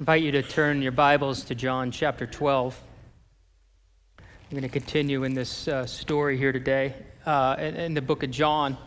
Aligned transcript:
invite 0.00 0.22
you 0.22 0.32
to 0.32 0.42
turn 0.42 0.80
your 0.80 0.92
Bibles 0.92 1.44
to 1.44 1.54
John 1.54 1.90
chapter 1.90 2.26
12. 2.26 2.74
I'm 4.18 4.24
going 4.48 4.62
to 4.62 4.68
continue 4.70 5.24
in 5.24 5.34
this 5.34 5.68
uh, 5.68 5.84
story 5.84 6.38
here 6.38 6.52
today 6.52 6.94
uh, 7.26 7.56
in, 7.58 7.92
the 7.92 8.00
book 8.00 8.22
of 8.22 8.30
John. 8.30 8.78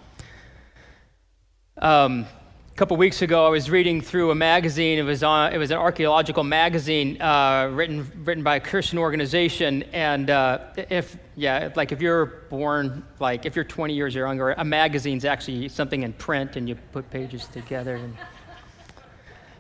Um, 1.78 2.26
a 2.68 2.76
couple 2.76 2.98
weeks 2.98 3.22
ago, 3.22 3.46
I 3.46 3.50
was 3.50 3.70
reading 3.70 4.02
through 4.02 4.32
a 4.32 4.36
magazine. 4.36 4.98
It 4.98 5.04
was, 5.04 5.22
on, 5.22 5.54
it 5.54 5.60
was 5.60 5.70
an 5.70 5.78
archaeological 5.78 6.44
magazine 6.44 7.22
uh, 7.22 7.70
written, 7.72 8.12
written 8.26 8.44
by 8.44 8.56
a 8.56 8.60
Christian 8.60 8.98
organization. 8.98 9.84
And 9.94 10.32
uh, 10.32 10.62
if, 10.78 11.16
yeah, 11.36 11.70
like 11.76 11.92
if 11.92 12.02
you're 12.02 12.26
born, 12.26 13.06
like 13.20 13.46
if 13.46 13.56
you're 13.56 13.66
20 13.66 13.94
years 13.94 14.16
younger, 14.16 14.54
a 14.54 14.66
magazine's 14.66 15.26
actually 15.26 15.70
something 15.70 16.02
in 16.02 16.14
print 16.14 16.56
and 16.56 16.68
you 16.68 16.74
put 16.92 17.08
pages 17.12 17.46
together. 17.46 17.98
And 17.98 18.18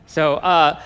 so 0.08 0.38
uh, 0.38 0.82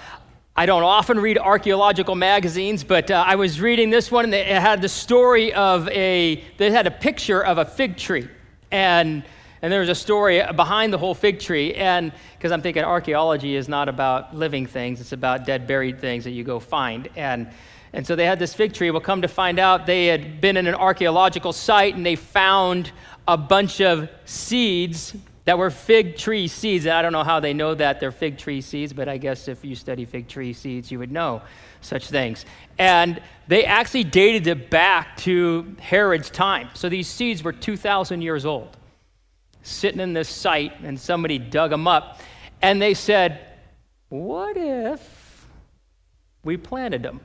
I 0.60 0.66
don't 0.66 0.82
often 0.82 1.20
read 1.20 1.38
archaeological 1.38 2.16
magazines, 2.16 2.84
but 2.84 3.12
uh, 3.12 3.24
I 3.28 3.36
was 3.36 3.62
reading 3.62 3.92
this 3.92 4.10
one 4.10 4.26
and 4.26 4.34
it 4.34 4.48
had 4.48 4.82
the 4.82 4.90
story 4.90 5.54
of 5.54 5.88
a, 5.90 6.44
they 6.58 6.72
had 6.72 6.88
a 6.88 6.92
picture 6.92 7.46
of 7.46 7.60
a 7.60 7.66
fig 7.66 7.96
tree. 7.96 8.28
And, 8.72 9.24
and 9.62 9.72
there 9.72 9.82
was 9.82 9.90
a 9.90 9.94
story 9.94 10.42
behind 10.56 10.92
the 10.92 10.98
whole 10.98 11.14
fig 11.14 11.40
tree. 11.40 11.76
And 11.76 12.12
because 12.36 12.52
I'm 12.52 12.64
thinking 12.64 12.84
archaeology 12.84 13.56
is 13.56 13.70
not 13.70 13.88
about 13.88 14.36
living 14.36 14.66
things, 14.66 15.00
it's 15.00 15.12
about 15.12 15.46
dead, 15.46 15.68
buried 15.68 16.02
things 16.02 16.24
that 16.24 16.32
you 16.32 16.44
go 16.44 16.60
find. 16.60 17.08
And, 17.16 17.52
and 17.94 18.08
so 18.08 18.16
they 18.16 18.26
had 18.26 18.40
this 18.40 18.56
fig 18.56 18.74
tree. 18.74 18.90
Well, 18.90 19.00
come 19.00 19.22
to 19.22 19.28
find 19.28 19.60
out, 19.60 19.86
they 19.86 20.08
had 20.08 20.42
been 20.42 20.58
in 20.58 20.66
an 20.66 20.74
archaeological 20.74 21.54
site 21.54 21.94
and 21.94 22.04
they 22.04 22.16
found 22.16 22.92
a 23.28 23.38
bunch 23.38 23.80
of 23.80 24.10
seeds 24.26 25.16
that 25.48 25.58
were 25.58 25.70
fig 25.70 26.18
tree 26.18 26.50
seeds. 26.50 26.86
I 26.86 27.02
don't 27.02 27.14
know 27.14 27.24
how 27.24 27.40
they 27.40 27.54
know 27.54 27.74
that 27.74 28.02
they're 28.02 28.12
fig 28.12 28.38
tree 28.38 28.60
seeds, 28.60 28.92
but 28.92 29.08
I 29.08 29.18
guess 29.18 29.48
if 29.48 29.64
you 29.64 29.76
study 29.76 30.04
fig 30.04 30.28
tree 30.28 30.52
seeds, 30.52 30.92
you 30.92 31.00
would 31.00 31.10
know 31.10 31.42
such 31.80 32.10
things. 32.10 32.46
And 32.78 33.22
they 33.48 33.64
actually 33.64 34.04
dated 34.04 34.46
it 34.48 34.70
back 34.70 35.16
to 35.20 35.74
Herod's 35.80 36.30
time. 36.30 36.68
So 36.74 36.90
these 36.90 37.08
seeds 37.08 37.44
were 37.44 37.54
2,000 37.54 38.22
years 38.22 38.46
old, 38.46 38.76
sitting 39.62 40.02
in 40.02 40.12
this 40.12 40.28
site, 40.28 40.82
and 40.82 41.00
somebody 41.00 41.40
dug 41.40 41.70
them 41.70 41.88
up. 41.88 42.20
And 42.62 42.82
they 42.82 42.94
said, 42.94 43.40
What 44.10 44.58
if 44.58 45.48
we 46.44 46.58
planted 46.58 47.04
them? 47.04 47.22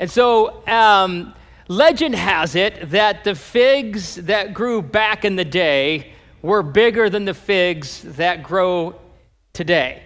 And 0.00 0.10
so, 0.10 0.66
um, 0.66 1.34
legend 1.68 2.16
has 2.16 2.56
it 2.56 2.90
that 2.90 3.22
the 3.22 3.36
figs 3.36 4.16
that 4.16 4.54
grew 4.54 4.82
back 4.82 5.24
in 5.24 5.36
the 5.36 5.44
day 5.44 6.14
were 6.42 6.62
bigger 6.62 7.10
than 7.10 7.24
the 7.24 7.34
figs 7.34 8.02
that 8.02 8.42
grow 8.42 8.94
today. 9.52 10.02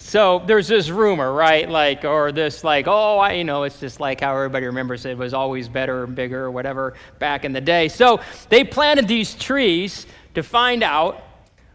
So 0.00 0.42
there's 0.46 0.68
this 0.68 0.90
rumor, 0.90 1.32
right? 1.32 1.68
Like, 1.68 2.04
or 2.04 2.30
this, 2.30 2.62
like, 2.62 2.86
oh, 2.86 3.18
I, 3.18 3.32
you 3.32 3.44
know, 3.44 3.64
it's 3.64 3.80
just 3.80 3.98
like 3.98 4.20
how 4.20 4.34
everybody 4.34 4.66
remembers 4.66 5.04
it 5.04 5.18
was 5.18 5.34
always 5.34 5.68
better 5.68 6.04
and 6.04 6.14
bigger 6.14 6.44
or 6.44 6.50
whatever 6.50 6.94
back 7.18 7.44
in 7.44 7.52
the 7.52 7.60
day. 7.60 7.88
So 7.88 8.20
they 8.48 8.62
planted 8.62 9.08
these 9.08 9.34
trees 9.34 10.06
to 10.34 10.42
find 10.42 10.84
out 10.84 11.24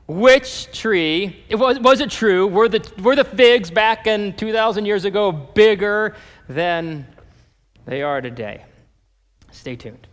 which 0.07 0.71
tree, 0.77 1.43
it 1.49 1.55
was, 1.55 1.79
was 1.79 1.99
it 1.99 2.09
true, 2.09 2.47
were 2.47 2.69
the, 2.69 2.89
were 3.01 3.15
the 3.15 3.23
figs 3.23 3.69
back 3.69 4.07
in 4.07 4.33
2,000 4.33 4.85
years 4.85 5.05
ago 5.05 5.31
bigger 5.31 6.15
than 6.47 7.05
they 7.85 8.03
are 8.03 8.21
today? 8.21 8.63
Stay 9.51 9.75
tuned. 9.75 10.07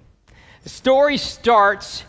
The 0.62 0.68
story 0.68 1.16
starts 1.16 2.04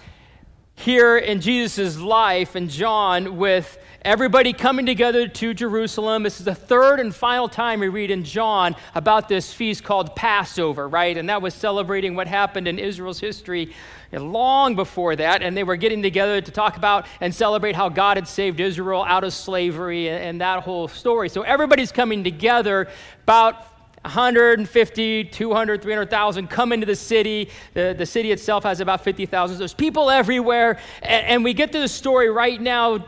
here 0.81 1.15
in 1.15 1.41
Jesus' 1.41 1.99
life 1.99 2.55
and 2.55 2.67
John 2.67 3.37
with 3.37 3.77
everybody 4.01 4.51
coming 4.51 4.88
together 4.88 5.27
to 5.27 5.53
Jerusalem. 5.53 6.23
This 6.23 6.39
is 6.39 6.45
the 6.45 6.55
third 6.55 6.99
and 6.99 7.13
final 7.13 7.47
time 7.47 7.81
we 7.81 7.88
read 7.88 8.09
in 8.09 8.23
John 8.23 8.75
about 8.95 9.29
this 9.29 9.53
feast 9.53 9.83
called 9.83 10.15
Passover, 10.15 10.89
right? 10.89 11.15
And 11.15 11.29
that 11.29 11.43
was 11.43 11.53
celebrating 11.53 12.15
what 12.15 12.27
happened 12.27 12.67
in 12.67 12.79
Israel's 12.79 13.19
history 13.19 13.75
long 14.11 14.75
before 14.75 15.16
that. 15.16 15.44
And 15.44 15.56
they 15.56 15.63
were 15.63 15.75
getting 15.75 16.01
together 16.01 16.41
to 16.41 16.51
talk 16.51 16.78
about 16.78 17.06
and 17.19 17.33
celebrate 17.33 17.75
how 17.75 17.89
God 17.89 18.17
had 18.17 18.27
saved 18.27 18.59
Israel 18.59 19.03
out 19.03 19.23
of 19.23 19.33
slavery 19.33 20.09
and, 20.09 20.23
and 20.23 20.41
that 20.41 20.63
whole 20.63 20.88
story. 20.88 21.29
So 21.29 21.44
everybody's 21.44 21.91
coming 21.91 22.23
together 22.23 22.89
about 23.23 23.70
150, 24.03 25.23
200, 25.25 25.81
300,000 25.81 26.50
come 26.50 26.72
into 26.73 26.85
the 26.85 26.95
city. 26.95 27.50
The, 27.73 27.94
the 27.97 28.06
city 28.06 28.31
itself 28.31 28.63
has 28.63 28.79
about 28.79 29.03
50,000. 29.03 29.57
There's 29.57 29.73
people 29.73 30.09
everywhere. 30.09 30.79
And, 31.03 31.25
and 31.28 31.44
we 31.44 31.53
get 31.53 31.72
to 31.73 31.79
the 31.79 31.88
story 31.88 32.29
right 32.29 32.59
now. 32.59 33.06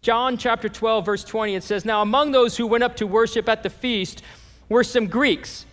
John 0.00 0.36
chapter 0.36 0.68
12, 0.68 1.04
verse 1.04 1.24
20, 1.24 1.56
it 1.56 1.64
says, 1.64 1.84
Now 1.84 2.02
among 2.02 2.30
those 2.30 2.56
who 2.56 2.66
went 2.66 2.84
up 2.84 2.96
to 2.96 3.06
worship 3.06 3.48
at 3.48 3.64
the 3.64 3.70
feast 3.70 4.22
were 4.68 4.84
some 4.84 5.06
Greeks. 5.08 5.66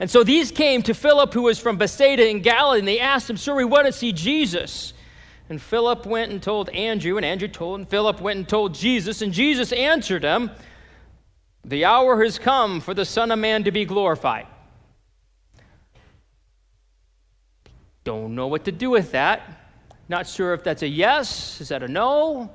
And 0.00 0.10
so 0.10 0.24
these 0.24 0.50
came 0.50 0.82
to 0.84 0.94
Philip, 0.94 1.34
who 1.34 1.42
was 1.42 1.58
from 1.58 1.76
Bethsaida 1.76 2.26
in 2.28 2.40
Galilee, 2.40 2.78
and 2.78 2.88
they 2.88 3.00
asked 3.00 3.28
him, 3.28 3.36
Sir, 3.36 3.54
we 3.54 3.64
want 3.64 3.86
to 3.86 3.92
see 3.92 4.12
Jesus. 4.12 4.94
And 5.50 5.60
Philip 5.60 6.06
went 6.06 6.30
and 6.30 6.42
told 6.42 6.68
Andrew, 6.70 7.16
and 7.16 7.24
Andrew 7.24 7.48
told, 7.48 7.80
and 7.80 7.88
Philip 7.88 8.20
went 8.20 8.38
and 8.38 8.48
told 8.48 8.74
Jesus, 8.74 9.22
and 9.22 9.32
Jesus 9.32 9.72
answered 9.72 10.22
him, 10.22 10.50
the 11.68 11.84
hour 11.84 12.22
has 12.24 12.38
come 12.38 12.80
for 12.80 12.94
the 12.94 13.04
Son 13.04 13.30
of 13.30 13.38
Man 13.38 13.64
to 13.64 13.70
be 13.70 13.84
glorified. 13.84 14.46
Don't 18.04 18.34
know 18.34 18.46
what 18.46 18.64
to 18.64 18.72
do 18.72 18.88
with 18.88 19.12
that. 19.12 19.42
Not 20.08 20.26
sure 20.26 20.54
if 20.54 20.64
that's 20.64 20.82
a 20.82 20.88
yes. 20.88 21.60
Is 21.60 21.68
that 21.68 21.82
a 21.82 21.88
no? 21.88 22.50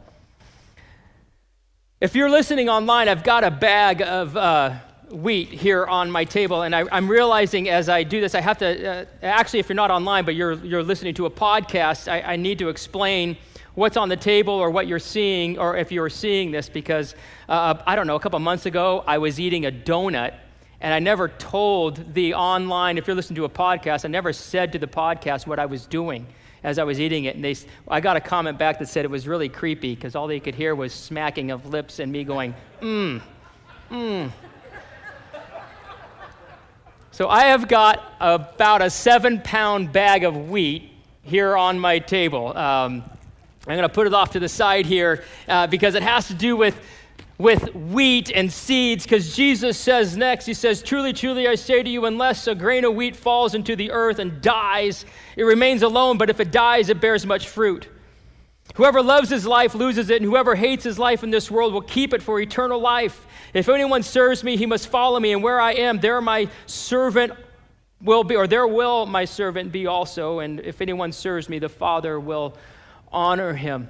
If 2.01 2.15
you're 2.15 2.29
listening 2.29 2.69
online, 2.69 3.07
I've 3.07 3.23
got 3.23 3.43
a 3.43 3.51
bag 3.51 4.01
of 4.01 4.35
uh, 4.35 4.79
wheat 5.11 5.49
here 5.49 5.85
on 5.85 6.09
my 6.09 6.25
table, 6.25 6.63
and 6.63 6.75
I, 6.75 6.85
am 6.91 7.07
realizing 7.07 7.69
as 7.69 7.87
I 7.89 8.01
do 8.01 8.19
this, 8.19 8.33
I 8.33 8.41
have 8.41 8.57
to 8.57 8.89
uh, 8.89 9.05
actually, 9.21 9.59
if 9.59 9.69
you're 9.69 9.75
not 9.75 9.91
online, 9.91 10.25
but 10.25 10.33
you're, 10.33 10.53
you're 10.65 10.81
listening 10.81 11.13
to 11.15 11.27
a 11.27 11.29
podcast, 11.29 12.11
I, 12.11 12.33
I 12.33 12.35
need 12.35 12.57
to 12.59 12.69
explain 12.69 13.37
what's 13.75 13.97
on 13.97 14.09
the 14.09 14.17
table 14.17 14.53
or 14.53 14.69
what 14.69 14.87
you're 14.87 14.99
seeing, 14.99 15.57
or 15.57 15.77
if 15.77 15.91
you're 15.91 16.09
seeing 16.09 16.51
this, 16.51 16.69
because 16.69 17.15
uh, 17.49 17.75
I 17.85 17.95
don't 17.95 18.07
know, 18.07 18.15
a 18.15 18.19
couple 18.19 18.39
months 18.39 18.65
ago, 18.65 19.03
I 19.07 19.17
was 19.17 19.39
eating 19.39 19.65
a 19.65 19.71
donut. 19.71 20.35
And 20.81 20.93
I 20.93 20.99
never 20.99 21.29
told 21.29 22.13
the 22.13 22.33
online, 22.33 22.97
if 22.97 23.07
you're 23.07 23.15
listening 23.15 23.37
to 23.37 23.45
a 23.45 23.49
podcast, 23.49 24.03
I 24.03 24.09
never 24.09 24.33
said 24.33 24.73
to 24.73 24.79
the 24.79 24.87
podcast 24.87 25.47
what 25.47 25.57
I 25.57 25.65
was 25.65 25.85
doing 25.85 26.27
as 26.61 26.77
I 26.77 26.83
was 26.83 26.99
eating 26.99 27.23
it. 27.23 27.35
And 27.35 27.43
they, 27.43 27.55
I 27.87 28.01
got 28.01 28.17
a 28.17 28.21
comment 28.21 28.57
back 28.57 28.79
that 28.79 28.89
said 28.89 29.05
it 29.05 29.11
was 29.11 29.25
really 29.25 29.47
creepy 29.47 29.95
because 29.95 30.13
all 30.13 30.27
they 30.27 30.41
could 30.41 30.55
hear 30.55 30.75
was 30.75 30.93
smacking 30.93 31.51
of 31.51 31.65
lips 31.67 31.99
and 31.99 32.11
me 32.11 32.25
going, 32.25 32.53
mmm, 32.81 33.21
mmm. 33.89 34.31
So 37.11 37.29
I 37.29 37.45
have 37.45 37.67
got 37.67 38.15
about 38.19 38.81
a 38.81 38.89
seven 38.89 39.39
pound 39.39 39.93
bag 39.93 40.23
of 40.23 40.49
wheat 40.49 40.91
here 41.21 41.55
on 41.55 41.79
my 41.79 41.99
table. 41.99 42.57
Um, 42.57 43.03
I'm 43.65 43.77
going 43.77 43.87
to 43.87 43.93
put 43.93 44.07
it 44.07 44.13
off 44.13 44.31
to 44.31 44.41
the 44.41 44.49
side 44.49 44.85
here 44.85 45.23
uh, 45.47 45.67
because 45.67 45.95
it 45.95 46.03
has 46.03 46.27
to 46.27 46.33
do 46.33 46.57
with, 46.57 46.77
with 47.37 47.73
wheat 47.73 48.29
and 48.29 48.51
seeds. 48.51 49.05
Because 49.05 49.33
Jesus 49.33 49.79
says 49.79 50.17
next, 50.17 50.45
He 50.45 50.53
says, 50.53 50.83
Truly, 50.83 51.13
truly, 51.13 51.47
I 51.47 51.55
say 51.55 51.81
to 51.81 51.89
you, 51.89 52.05
unless 52.05 52.47
a 52.47 52.55
grain 52.55 52.83
of 52.83 52.93
wheat 52.93 53.15
falls 53.15 53.55
into 53.55 53.77
the 53.77 53.91
earth 53.91 54.19
and 54.19 54.41
dies, 54.41 55.05
it 55.37 55.43
remains 55.43 55.81
alone, 55.81 56.17
but 56.17 56.29
if 56.29 56.41
it 56.41 56.51
dies, 56.51 56.89
it 56.89 56.99
bears 56.99 57.25
much 57.25 57.47
fruit. 57.47 57.87
Whoever 58.75 59.01
loves 59.01 59.29
his 59.29 59.45
life 59.45 59.75
loses 59.75 60.09
it, 60.09 60.21
and 60.21 60.25
whoever 60.25 60.55
hates 60.55 60.83
his 60.83 60.99
life 60.99 61.23
in 61.23 61.31
this 61.31 61.49
world 61.49 61.71
will 61.71 61.81
keep 61.81 62.13
it 62.13 62.21
for 62.21 62.41
eternal 62.41 62.81
life. 62.81 63.25
If 63.53 63.69
anyone 63.69 64.03
serves 64.03 64.43
me, 64.43 64.57
he 64.57 64.65
must 64.65 64.89
follow 64.89 65.21
me, 65.21 65.31
and 65.31 65.41
where 65.41 65.61
I 65.61 65.71
am, 65.73 65.99
there 65.99 66.19
my 66.19 66.49
servant 66.65 67.31
will 68.01 68.25
be, 68.25 68.35
or 68.35 68.45
there 68.45 68.67
will 68.67 69.05
my 69.05 69.23
servant 69.23 69.71
be 69.71 69.87
also. 69.87 70.39
And 70.39 70.59
if 70.59 70.81
anyone 70.81 71.13
serves 71.13 71.47
me, 71.47 71.59
the 71.59 71.69
Father 71.69 72.19
will 72.19 72.57
honor 73.13 73.53
him. 73.53 73.89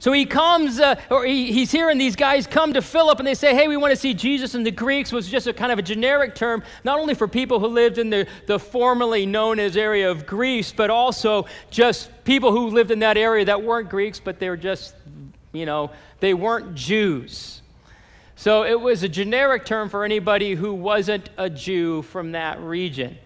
So 0.00 0.12
he 0.12 0.26
comes, 0.26 0.80
uh, 0.80 1.00
or 1.10 1.24
he, 1.24 1.52
he's 1.52 1.72
and 1.74 2.00
these 2.00 2.16
guys 2.16 2.46
come 2.46 2.72
to 2.72 2.82
Philip 2.82 3.18
and 3.18 3.26
they 3.26 3.34
say, 3.34 3.54
Hey, 3.54 3.68
we 3.68 3.76
want 3.76 3.92
to 3.92 3.96
see 3.96 4.12
Jesus. 4.12 4.54
And 4.54 4.66
the 4.66 4.70
Greeks 4.70 5.12
was 5.12 5.28
just 5.28 5.46
a 5.46 5.52
kind 5.52 5.70
of 5.70 5.78
a 5.78 5.82
generic 5.82 6.34
term, 6.34 6.62
not 6.84 6.98
only 6.98 7.14
for 7.14 7.28
people 7.28 7.60
who 7.60 7.68
lived 7.68 7.98
in 7.98 8.10
the, 8.10 8.26
the 8.46 8.58
formerly 8.58 9.24
known 9.24 9.60
as 9.60 9.76
area 9.76 10.10
of 10.10 10.26
Greece, 10.26 10.72
but 10.72 10.90
also 10.90 11.46
just 11.70 12.10
people 12.24 12.50
who 12.50 12.68
lived 12.68 12.90
in 12.90 12.98
that 13.00 13.16
area 13.16 13.44
that 13.44 13.62
weren't 13.62 13.88
Greeks, 13.88 14.20
but 14.20 14.38
they 14.38 14.48
were 14.48 14.56
just, 14.56 14.94
you 15.52 15.66
know, 15.66 15.90
they 16.20 16.34
weren't 16.34 16.74
Jews. 16.74 17.62
So 18.34 18.64
it 18.64 18.80
was 18.80 19.02
a 19.02 19.08
generic 19.08 19.64
term 19.64 19.88
for 19.88 20.04
anybody 20.04 20.54
who 20.54 20.74
wasn't 20.74 21.30
a 21.36 21.50
Jew 21.50 22.02
from 22.02 22.32
that 22.32 22.60
region. 22.60 23.18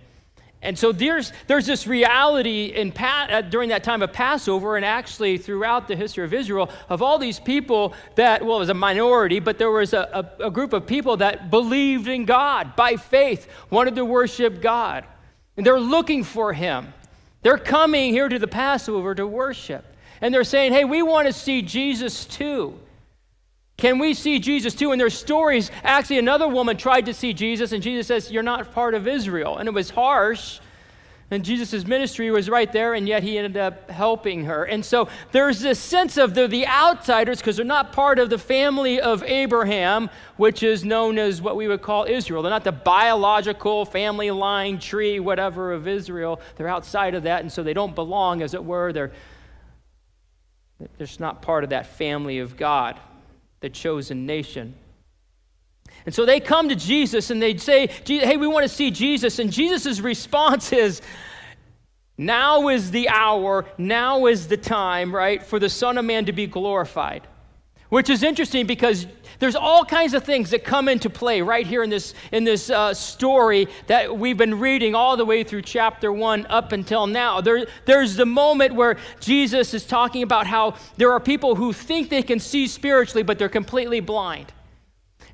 And 0.63 0.79
so 0.79 0.93
there's, 0.93 1.33
there's 1.49 1.67
this 1.67 1.89
reality 1.89 2.67
in 2.67 2.93
uh, 2.97 3.41
during 3.43 3.71
that 3.71 3.83
time 3.83 4.01
of 4.01 4.13
Passover, 4.13 4.77
and 4.77 4.85
actually 4.85 5.37
throughout 5.37 5.89
the 5.89 5.97
history 5.97 6.25
of 6.25 6.33
Israel, 6.33 6.71
of 6.89 7.03
all 7.03 7.19
these 7.19 7.41
people 7.41 7.95
that, 8.15 8.45
well, 8.45 8.57
it 8.57 8.61
was 8.61 8.69
a 8.69 8.75
minority, 8.75 9.41
but 9.41 9.59
there 9.59 9.73
was 9.73 9.93
a, 9.93 10.31
a, 10.39 10.47
a 10.47 10.51
group 10.51 10.73
of 10.73 10.87
people 10.87 11.17
that 11.17 11.51
believed 11.51 12.07
in 12.07 12.25
God 12.25 12.77
by 12.77 12.95
faith, 12.95 13.49
wanted 13.71 13.97
to 13.97 14.05
worship 14.05 14.63
God. 14.63 15.05
And 15.57 15.67
they're 15.67 15.81
looking 15.81 16.23
for 16.23 16.53
Him. 16.53 16.95
They're 17.43 17.59
coming 17.59 18.13
here 18.13 18.29
to 18.29 18.39
the 18.39 18.47
Passover 18.47 19.17
to 19.17 19.27
worship. 19.27 19.85
And 20.21 20.33
they're 20.33 20.45
saying, 20.45 20.73
hey, 20.73 20.85
we 20.85 21.03
want 21.03 21.27
to 21.27 21.33
see 21.33 21.63
Jesus 21.63 22.25
too. 22.25 22.79
Can 23.77 23.99
we 23.99 24.15
see 24.15 24.39
Jesus 24.39 24.75
too? 24.75 24.93
And 24.93 25.01
there's 25.01 25.19
stories. 25.19 25.71
Actually, 25.83 26.19
another 26.19 26.47
woman 26.47 26.77
tried 26.77 27.07
to 27.07 27.15
see 27.15 27.33
Jesus, 27.33 27.73
and 27.73 27.83
Jesus 27.83 28.07
says, 28.07 28.31
You're 28.31 28.43
not 28.43 28.73
part 28.73 28.95
of 28.95 29.09
Israel. 29.09 29.57
And 29.57 29.69
it 29.69 29.75
was 29.75 29.91
harsh. 29.91 30.61
And 31.33 31.43
Jesus' 31.43 31.87
ministry 31.87 32.31
was 32.31 32.51
right 32.51 32.71
there, 32.71 32.93
and 32.93 33.09
yet 33.09 33.23
he 33.23 33.39
ended 33.39 33.57
up 33.57 33.91
helping 33.91 34.45
her. 34.45 34.65
And 34.65 34.85
so 34.85 35.09
there's 35.31 35.61
this 35.61 35.79
sense 35.79 36.19
of 36.19 36.35
the, 36.35 36.47
the 36.47 36.67
outsiders, 36.67 37.39
because 37.39 37.57
they're 37.57 37.65
not 37.65 37.91
part 37.91 38.19
of 38.19 38.29
the 38.29 38.37
family 38.37 39.01
of 39.01 39.23
Abraham, 39.23 40.11
which 40.37 40.63
is 40.63 40.85
known 40.85 41.19
as 41.19 41.41
what 41.41 41.57
we 41.57 41.69
would 41.69 41.81
call 41.81 42.05
Israel. 42.05 42.43
They're 42.43 42.51
not 42.51 42.65
the 42.65 42.73
biological 42.73 43.87
family 43.87 44.31
line, 44.31 44.79
tree, 44.79 45.21
whatever 45.21 45.73
of 45.73 45.89
Israel. 45.89 46.39
They're 46.57 46.69
outside 46.69 47.15
of 47.15 47.23
that, 47.23 47.41
and 47.41 47.51
so 47.51 47.63
they 47.63 47.73
don't 47.73 47.95
belong, 47.95 48.43
as 48.43 48.53
it 48.53 48.63
were. 48.63 48.93
They're, 48.93 49.13
they're 50.79 51.07
just 51.07 51.19
not 51.19 51.41
part 51.41 51.65
of 51.65 51.71
that 51.71 51.87
family 51.87 52.41
of 52.41 52.59
God, 52.59 53.01
the 53.63 53.71
chosen 53.71 54.27
nation. 54.27 54.75
And 56.05 56.15
so 56.15 56.27
they 56.27 56.41
come 56.41 56.69
to 56.69 56.75
Jesus 56.75 57.31
and 57.31 57.41
they 57.41 57.57
say, 57.57 57.87
Hey, 57.87 58.37
we 58.37 58.47
want 58.47 58.65
to 58.65 58.69
see 58.69 58.91
Jesus. 58.91 59.39
And 59.39 59.51
Jesus' 59.51 60.01
response 60.01 60.73
is, 60.73 61.01
Now 62.19 62.69
is 62.69 62.91
the 62.91 63.09
hour, 63.09 63.65
now 63.79 64.27
is 64.27 64.49
the 64.49 64.57
time, 64.57 65.15
right, 65.15 65.43
for 65.43 65.59
the 65.59 65.71
Son 65.71 65.97
of 65.97 66.05
Man 66.05 66.27
to 66.27 66.33
be 66.33 66.47
glorified. 66.47 67.27
Which 67.93 68.09
is 68.09 68.23
interesting 68.23 68.67
because 68.67 69.07
there's 69.39 69.55
all 69.55 69.85
kinds 69.85 70.15
of 70.15 70.25
things 70.25 70.49
that 70.53 70.65
come 70.65 70.89
into 70.89 71.11
play 71.11 71.43
right 71.43 71.67
here 71.67 71.83
in 71.83 71.91
this, 71.91 72.15
in 72.33 72.43
this 72.43 72.71
uh, 72.71 72.95
story 72.95 73.69
that 73.87 74.17
we've 74.17 74.39
been 74.39 74.59
reading 74.59 74.95
all 74.95 75.19
the 75.19 75.27
way 75.27 75.45
through 75.45 75.61
chapter 75.61 76.11
1 76.11 76.47
up 76.49 76.73
until 76.73 77.07
now. 77.07 77.43
There, 77.43 77.67
there's 77.85 78.17
the 78.17 78.25
moment 78.25 78.75
where 78.75 78.97
Jesus 79.21 79.75
is 79.75 79.85
talking 79.85 80.23
about 80.23 80.47
how 80.47 80.77
there 80.97 81.13
are 81.13 81.21
people 81.21 81.55
who 81.55 81.75
think 81.75 82.09
they 82.09 82.23
can 82.23 82.41
see 82.41 82.67
spiritually, 82.67 83.23
but 83.23 83.39
they're 83.39 83.51
completely 83.51 84.01
blind. 84.01 84.55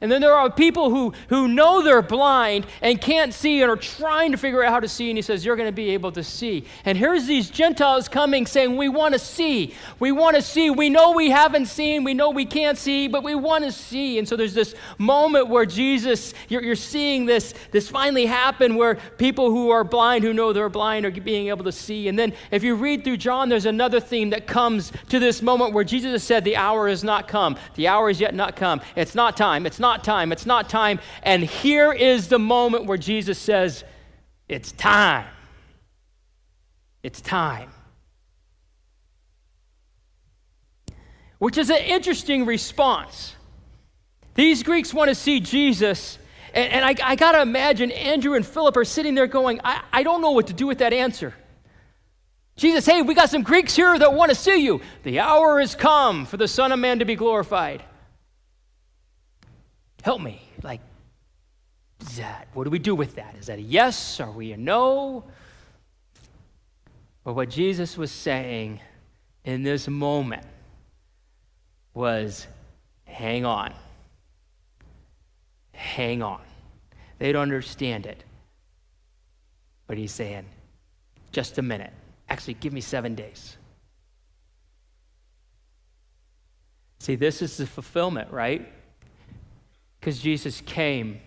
And 0.00 0.12
then 0.12 0.20
there 0.20 0.34
are 0.34 0.50
people 0.50 0.90
who, 0.90 1.12
who 1.28 1.48
know 1.48 1.82
they're 1.82 2.02
blind 2.02 2.66
and 2.82 3.00
can't 3.00 3.34
see 3.34 3.62
and 3.62 3.70
are 3.70 3.76
trying 3.76 4.30
to 4.32 4.38
figure 4.38 4.62
out 4.62 4.72
how 4.72 4.80
to 4.80 4.88
see. 4.88 5.10
And 5.10 5.18
he 5.18 5.22
says, 5.22 5.44
You're 5.44 5.56
going 5.56 5.68
to 5.68 5.72
be 5.72 5.90
able 5.90 6.12
to 6.12 6.22
see. 6.22 6.64
And 6.84 6.96
here's 6.96 7.26
these 7.26 7.50
Gentiles 7.50 8.08
coming 8.08 8.46
saying, 8.46 8.76
We 8.76 8.88
want 8.88 9.14
to 9.14 9.18
see. 9.18 9.74
We 9.98 10.12
want 10.12 10.36
to 10.36 10.42
see. 10.42 10.70
We 10.70 10.88
know 10.88 11.12
we 11.12 11.30
haven't 11.30 11.66
seen. 11.66 12.04
We 12.04 12.14
know 12.14 12.30
we 12.30 12.44
can't 12.44 12.78
see, 12.78 13.08
but 13.08 13.24
we 13.24 13.34
want 13.34 13.64
to 13.64 13.72
see. 13.72 14.18
And 14.18 14.28
so 14.28 14.36
there's 14.36 14.54
this 14.54 14.74
moment 14.98 15.48
where 15.48 15.66
Jesus, 15.66 16.32
you're, 16.48 16.62
you're 16.62 16.76
seeing 16.76 17.26
this, 17.26 17.54
this 17.72 17.88
finally 17.88 18.26
happen 18.26 18.76
where 18.76 18.96
people 19.18 19.50
who 19.50 19.70
are 19.70 19.82
blind, 19.82 20.22
who 20.22 20.32
know 20.32 20.52
they're 20.52 20.68
blind, 20.68 21.06
are 21.06 21.10
being 21.10 21.48
able 21.48 21.64
to 21.64 21.72
see. 21.72 22.06
And 22.06 22.16
then 22.18 22.32
if 22.52 22.62
you 22.62 22.76
read 22.76 23.02
through 23.02 23.16
John, 23.16 23.48
there's 23.48 23.66
another 23.66 23.98
theme 23.98 24.30
that 24.30 24.46
comes 24.46 24.92
to 25.08 25.18
this 25.18 25.42
moment 25.42 25.72
where 25.72 25.84
Jesus 25.84 26.22
said, 26.22 26.44
The 26.44 26.56
hour 26.56 26.88
has 26.88 27.02
not 27.02 27.26
come. 27.26 27.56
The 27.74 27.88
hour 27.88 28.10
is 28.10 28.20
yet 28.20 28.34
not 28.34 28.54
come. 28.54 28.80
It's 28.94 29.14
not 29.14 29.36
time. 29.36 29.66
It's 29.66 29.80
not 29.80 29.87
not 29.88 30.04
time. 30.04 30.32
It's 30.32 30.44
not 30.44 30.68
time. 30.68 31.00
And 31.22 31.42
here 31.42 31.92
is 31.92 32.28
the 32.28 32.38
moment 32.38 32.84
where 32.84 32.98
Jesus 32.98 33.38
says, 33.38 33.84
It's 34.48 34.70
time. 34.72 35.26
It's 37.02 37.22
time. 37.22 37.70
Which 41.38 41.56
is 41.56 41.70
an 41.70 41.78
interesting 41.78 42.44
response. 42.44 43.34
These 44.34 44.62
Greeks 44.62 44.92
want 44.92 45.08
to 45.08 45.14
see 45.14 45.40
Jesus, 45.40 46.18
and, 46.52 46.72
and 46.72 46.84
I, 46.84 46.94
I 47.02 47.16
got 47.16 47.32
to 47.32 47.40
imagine 47.40 47.90
Andrew 47.90 48.34
and 48.34 48.46
Philip 48.46 48.76
are 48.76 48.84
sitting 48.84 49.14
there 49.14 49.26
going, 49.26 49.60
I, 49.64 49.82
I 49.92 50.02
don't 50.02 50.20
know 50.20 50.32
what 50.32 50.48
to 50.48 50.52
do 50.52 50.66
with 50.66 50.78
that 50.78 50.92
answer. 50.92 51.34
Jesus, 52.56 52.84
hey, 52.84 53.02
we 53.02 53.14
got 53.14 53.30
some 53.30 53.42
Greeks 53.42 53.74
here 53.74 53.98
that 53.98 54.12
want 54.12 54.30
to 54.30 54.34
see 54.34 54.58
you. 54.64 54.80
The 55.04 55.20
hour 55.20 55.60
has 55.60 55.74
come 55.74 56.26
for 56.26 56.36
the 56.36 56.48
Son 56.48 56.72
of 56.72 56.78
Man 56.78 56.98
to 56.98 57.04
be 57.04 57.14
glorified. 57.14 57.82
Help 60.02 60.20
me. 60.20 60.42
Like, 60.62 60.80
that, 62.16 62.48
what 62.54 62.64
do 62.64 62.70
we 62.70 62.78
do 62.78 62.94
with 62.94 63.16
that? 63.16 63.34
Is 63.38 63.46
that 63.46 63.58
a 63.58 63.62
yes? 63.62 64.20
Are 64.20 64.30
we 64.30 64.52
a 64.52 64.56
no? 64.56 65.24
But 67.24 67.34
what 67.34 67.50
Jesus 67.50 67.96
was 67.98 68.10
saying 68.10 68.80
in 69.44 69.62
this 69.62 69.88
moment 69.88 70.46
was 71.94 72.46
hang 73.04 73.44
on. 73.44 73.74
Hang 75.72 76.22
on. 76.22 76.40
They 77.18 77.32
don't 77.32 77.42
understand 77.42 78.06
it. 78.06 78.22
But 79.86 79.98
he's 79.98 80.12
saying, 80.12 80.44
just 81.32 81.58
a 81.58 81.62
minute. 81.62 81.92
Actually, 82.28 82.54
give 82.54 82.72
me 82.72 82.80
seven 82.80 83.14
days. 83.14 83.56
See, 87.00 87.16
this 87.16 87.42
is 87.42 87.56
the 87.56 87.66
fulfillment, 87.66 88.30
right? 88.30 88.70
Because 90.08 90.22
Jesus 90.22 90.62
came 90.62 91.20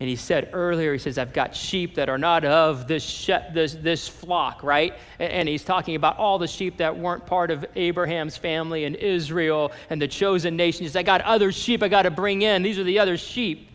and 0.00 0.08
he 0.08 0.16
said 0.16 0.48
earlier, 0.54 0.94
he 0.94 0.98
says, 0.98 1.18
I've 1.18 1.34
got 1.34 1.54
sheep 1.54 1.96
that 1.96 2.08
are 2.08 2.16
not 2.16 2.42
of 2.46 2.88
this, 2.88 3.04
sh- 3.04 3.28
this, 3.52 3.74
this 3.74 4.08
flock, 4.08 4.62
right? 4.62 4.94
And, 5.18 5.30
and, 5.30 5.48
he's 5.50 5.64
talking 5.64 5.94
about 5.94 6.16
all 6.16 6.38
the 6.38 6.46
sheep 6.46 6.78
that 6.78 6.96
weren't 6.96 7.26
part 7.26 7.50
of 7.50 7.62
Abraham's 7.76 8.38
family 8.38 8.86
and 8.86 8.96
Israel 8.96 9.70
and 9.90 10.00
the 10.00 10.08
chosen 10.08 10.56
nation. 10.56 10.84
He 10.84 10.88
says, 10.88 10.96
I 10.96 11.02
got 11.02 11.20
other 11.20 11.52
sheep 11.52 11.82
I 11.82 11.88
got 11.88 12.04
to 12.04 12.10
bring 12.10 12.40
in. 12.40 12.62
These 12.62 12.78
are 12.78 12.84
the 12.84 13.00
other 13.00 13.18
sheep. 13.18 13.68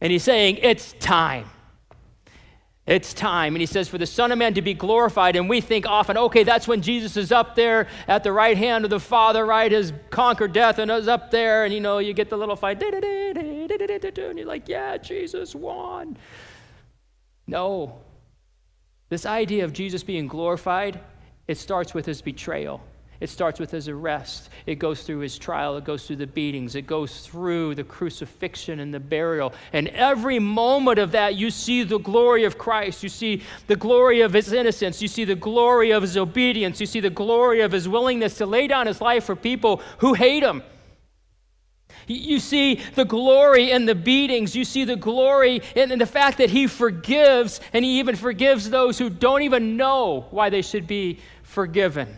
And 0.00 0.10
he's 0.10 0.24
saying, 0.24 0.58
It's 0.60 0.94
time. 0.94 1.48
It's 2.86 3.12
time. 3.12 3.56
And 3.56 3.60
he 3.60 3.66
says, 3.66 3.88
for 3.88 3.98
the 3.98 4.06
Son 4.06 4.30
of 4.30 4.38
Man 4.38 4.54
to 4.54 4.62
be 4.62 4.72
glorified. 4.72 5.34
And 5.34 5.48
we 5.48 5.60
think 5.60 5.86
often, 5.86 6.16
okay, 6.16 6.44
that's 6.44 6.68
when 6.68 6.82
Jesus 6.82 7.16
is 7.16 7.32
up 7.32 7.56
there 7.56 7.88
at 8.06 8.22
the 8.22 8.30
right 8.30 8.56
hand 8.56 8.84
of 8.84 8.90
the 8.90 9.00
Father, 9.00 9.44
right? 9.44 9.72
Has 9.72 9.92
conquered 10.10 10.52
death 10.52 10.78
and 10.78 10.88
is 10.90 11.08
up 11.08 11.32
there. 11.32 11.64
And, 11.64 11.74
you 11.74 11.80
know, 11.80 11.98
you 11.98 12.12
get 12.12 12.30
the 12.30 12.36
little 12.36 12.54
fight. 12.54 12.80
And 12.80 14.38
you're 14.38 14.46
like, 14.46 14.68
yeah, 14.68 14.96
Jesus 14.98 15.52
won. 15.54 16.16
No. 17.48 17.98
This 19.08 19.26
idea 19.26 19.64
of 19.64 19.72
Jesus 19.72 20.04
being 20.04 20.28
glorified, 20.28 21.00
it 21.48 21.58
starts 21.58 21.92
with 21.92 22.06
his 22.06 22.22
betrayal. 22.22 22.80
It 23.20 23.30
starts 23.30 23.58
with 23.58 23.70
his 23.70 23.88
arrest. 23.88 24.50
It 24.66 24.74
goes 24.76 25.02
through 25.02 25.20
his 25.20 25.38
trial. 25.38 25.76
It 25.76 25.84
goes 25.84 26.06
through 26.06 26.16
the 26.16 26.26
beatings. 26.26 26.74
It 26.74 26.86
goes 26.86 27.20
through 27.20 27.74
the 27.74 27.84
crucifixion 27.84 28.80
and 28.80 28.92
the 28.92 29.00
burial. 29.00 29.54
And 29.72 29.88
every 29.88 30.38
moment 30.38 30.98
of 30.98 31.12
that, 31.12 31.34
you 31.34 31.50
see 31.50 31.82
the 31.82 31.98
glory 31.98 32.44
of 32.44 32.58
Christ. 32.58 33.02
You 33.02 33.08
see 33.08 33.42
the 33.66 33.76
glory 33.76 34.20
of 34.20 34.32
his 34.32 34.52
innocence. 34.52 35.00
You 35.00 35.08
see 35.08 35.24
the 35.24 35.34
glory 35.34 35.92
of 35.92 36.02
his 36.02 36.16
obedience. 36.16 36.80
You 36.80 36.86
see 36.86 37.00
the 37.00 37.10
glory 37.10 37.62
of 37.62 37.72
his 37.72 37.88
willingness 37.88 38.36
to 38.38 38.46
lay 38.46 38.66
down 38.66 38.86
his 38.86 39.00
life 39.00 39.24
for 39.24 39.36
people 39.36 39.80
who 39.98 40.14
hate 40.14 40.42
him. 40.42 40.62
You 42.08 42.38
see 42.38 42.80
the 42.94 43.04
glory 43.04 43.72
in 43.72 43.86
the 43.86 43.94
beatings. 43.94 44.54
You 44.54 44.64
see 44.64 44.84
the 44.84 44.94
glory 44.94 45.62
in, 45.74 45.90
in 45.90 45.98
the 45.98 46.06
fact 46.06 46.38
that 46.38 46.50
he 46.50 46.66
forgives, 46.66 47.60
and 47.72 47.84
he 47.84 47.98
even 47.98 48.14
forgives 48.14 48.70
those 48.70 48.98
who 48.98 49.10
don't 49.10 49.42
even 49.42 49.76
know 49.76 50.26
why 50.30 50.50
they 50.50 50.62
should 50.62 50.86
be 50.86 51.18
forgiven. 51.42 52.14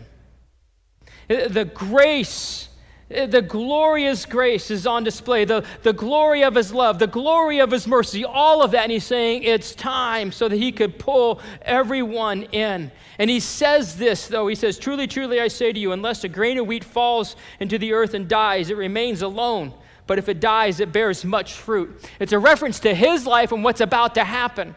The 1.29 1.69
grace, 1.71 2.69
the 3.07 3.43
glorious 3.43 4.25
grace 4.25 4.71
is 4.71 4.87
on 4.87 5.03
display. 5.03 5.45
The, 5.45 5.63
the 5.83 5.93
glory 5.93 6.43
of 6.43 6.55
his 6.55 6.73
love, 6.73 6.97
the 6.97 7.05
glory 7.05 7.59
of 7.59 7.69
his 7.69 7.87
mercy, 7.87 8.25
all 8.25 8.63
of 8.63 8.71
that. 8.71 8.83
And 8.83 8.91
he's 8.91 9.05
saying 9.05 9.43
it's 9.43 9.75
time 9.75 10.31
so 10.31 10.49
that 10.49 10.55
he 10.55 10.71
could 10.71 10.97
pull 10.97 11.39
everyone 11.61 12.43
in. 12.45 12.91
And 13.19 13.29
he 13.29 13.39
says 13.39 13.95
this, 13.95 14.27
though. 14.27 14.47
He 14.47 14.55
says, 14.55 14.79
Truly, 14.79 15.05
truly, 15.05 15.39
I 15.39 15.49
say 15.49 15.71
to 15.71 15.79
you, 15.79 15.91
unless 15.91 16.23
a 16.23 16.29
grain 16.29 16.57
of 16.57 16.65
wheat 16.65 16.83
falls 16.83 17.35
into 17.59 17.77
the 17.77 17.93
earth 17.93 18.15
and 18.15 18.27
dies, 18.27 18.71
it 18.71 18.77
remains 18.77 19.21
alone. 19.21 19.71
But 20.07 20.17
if 20.17 20.29
it 20.29 20.39
dies, 20.39 20.79
it 20.79 20.91
bears 20.91 21.23
much 21.23 21.53
fruit. 21.53 22.09
It's 22.19 22.33
a 22.33 22.39
reference 22.39 22.79
to 22.79 22.95
his 22.95 23.27
life 23.27 23.51
and 23.51 23.63
what's 23.63 23.81
about 23.81 24.15
to 24.15 24.23
happen. 24.23 24.73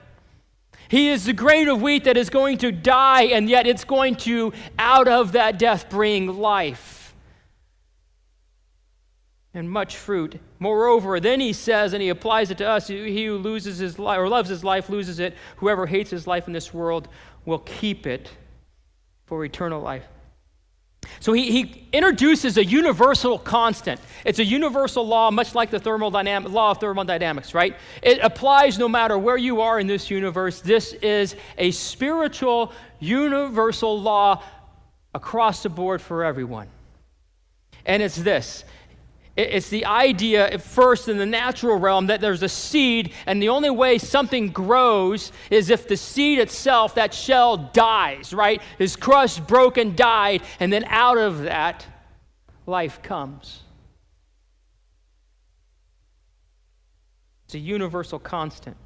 He 0.92 1.08
is 1.08 1.24
the 1.24 1.32
grain 1.32 1.70
of 1.70 1.80
wheat 1.80 2.04
that 2.04 2.18
is 2.18 2.28
going 2.28 2.58
to 2.58 2.70
die, 2.70 3.22
and 3.22 3.48
yet 3.48 3.66
it's 3.66 3.82
going 3.82 4.14
to, 4.16 4.52
out 4.78 5.08
of 5.08 5.32
that 5.32 5.58
death, 5.58 5.88
bring 5.88 6.38
life 6.38 7.14
and 9.54 9.70
much 9.70 9.96
fruit. 9.96 10.38
Moreover, 10.58 11.18
then 11.18 11.40
he 11.40 11.54
says, 11.54 11.94
and 11.94 12.02
he 12.02 12.10
applies 12.10 12.50
it 12.50 12.58
to 12.58 12.68
us 12.68 12.88
he 12.88 13.24
who 13.24 13.38
loses 13.38 13.78
his 13.78 13.98
life 13.98 14.18
or 14.18 14.28
loves 14.28 14.50
his 14.50 14.64
life 14.64 14.90
loses 14.90 15.18
it. 15.18 15.34
Whoever 15.56 15.86
hates 15.86 16.10
his 16.10 16.26
life 16.26 16.46
in 16.46 16.52
this 16.52 16.74
world 16.74 17.08
will 17.46 17.60
keep 17.60 18.06
it 18.06 18.30
for 19.24 19.46
eternal 19.46 19.80
life. 19.80 20.04
So 21.20 21.32
he, 21.32 21.50
he 21.50 21.86
introduces 21.92 22.56
a 22.56 22.64
universal 22.64 23.38
constant. 23.38 24.00
It's 24.24 24.38
a 24.38 24.44
universal 24.44 25.06
law, 25.06 25.30
much 25.30 25.54
like 25.54 25.70
the 25.70 25.78
thermodynamic, 25.78 26.50
law 26.50 26.72
of 26.72 26.78
thermodynamics, 26.78 27.54
right? 27.54 27.76
It 28.02 28.18
applies 28.22 28.78
no 28.78 28.88
matter 28.88 29.16
where 29.18 29.36
you 29.36 29.60
are 29.60 29.78
in 29.78 29.86
this 29.86 30.10
universe. 30.10 30.60
This 30.60 30.92
is 30.94 31.36
a 31.58 31.70
spiritual, 31.70 32.72
universal 32.98 34.00
law 34.00 34.42
across 35.14 35.62
the 35.62 35.68
board 35.68 36.00
for 36.00 36.24
everyone. 36.24 36.68
And 37.84 38.02
it's 38.02 38.16
this 38.16 38.64
it's 39.34 39.70
the 39.70 39.86
idea 39.86 40.46
at 40.50 40.60
first 40.60 41.08
in 41.08 41.16
the 41.16 41.24
natural 41.24 41.78
realm 41.78 42.08
that 42.08 42.20
there's 42.20 42.42
a 42.42 42.50
seed, 42.50 43.14
and 43.24 43.42
the 43.42 43.48
only 43.48 43.70
way 43.70 43.96
something 43.96 44.48
grows 44.48 45.32
is 45.50 45.70
if 45.70 45.88
the 45.88 45.96
seed 45.96 46.38
itself, 46.38 46.96
that 46.96 47.14
shell, 47.14 47.56
dies, 47.56 48.34
right? 48.34 48.60
Is 48.78 48.94
crushed, 48.94 49.46
broken, 49.46 49.96
died, 49.96 50.42
and 50.60 50.70
then 50.70 50.84
out 50.84 51.16
of 51.16 51.42
that, 51.44 51.86
life 52.66 53.02
comes. 53.02 53.62
It's 57.46 57.54
a 57.54 57.58
universal 57.58 58.18
constant, 58.18 58.76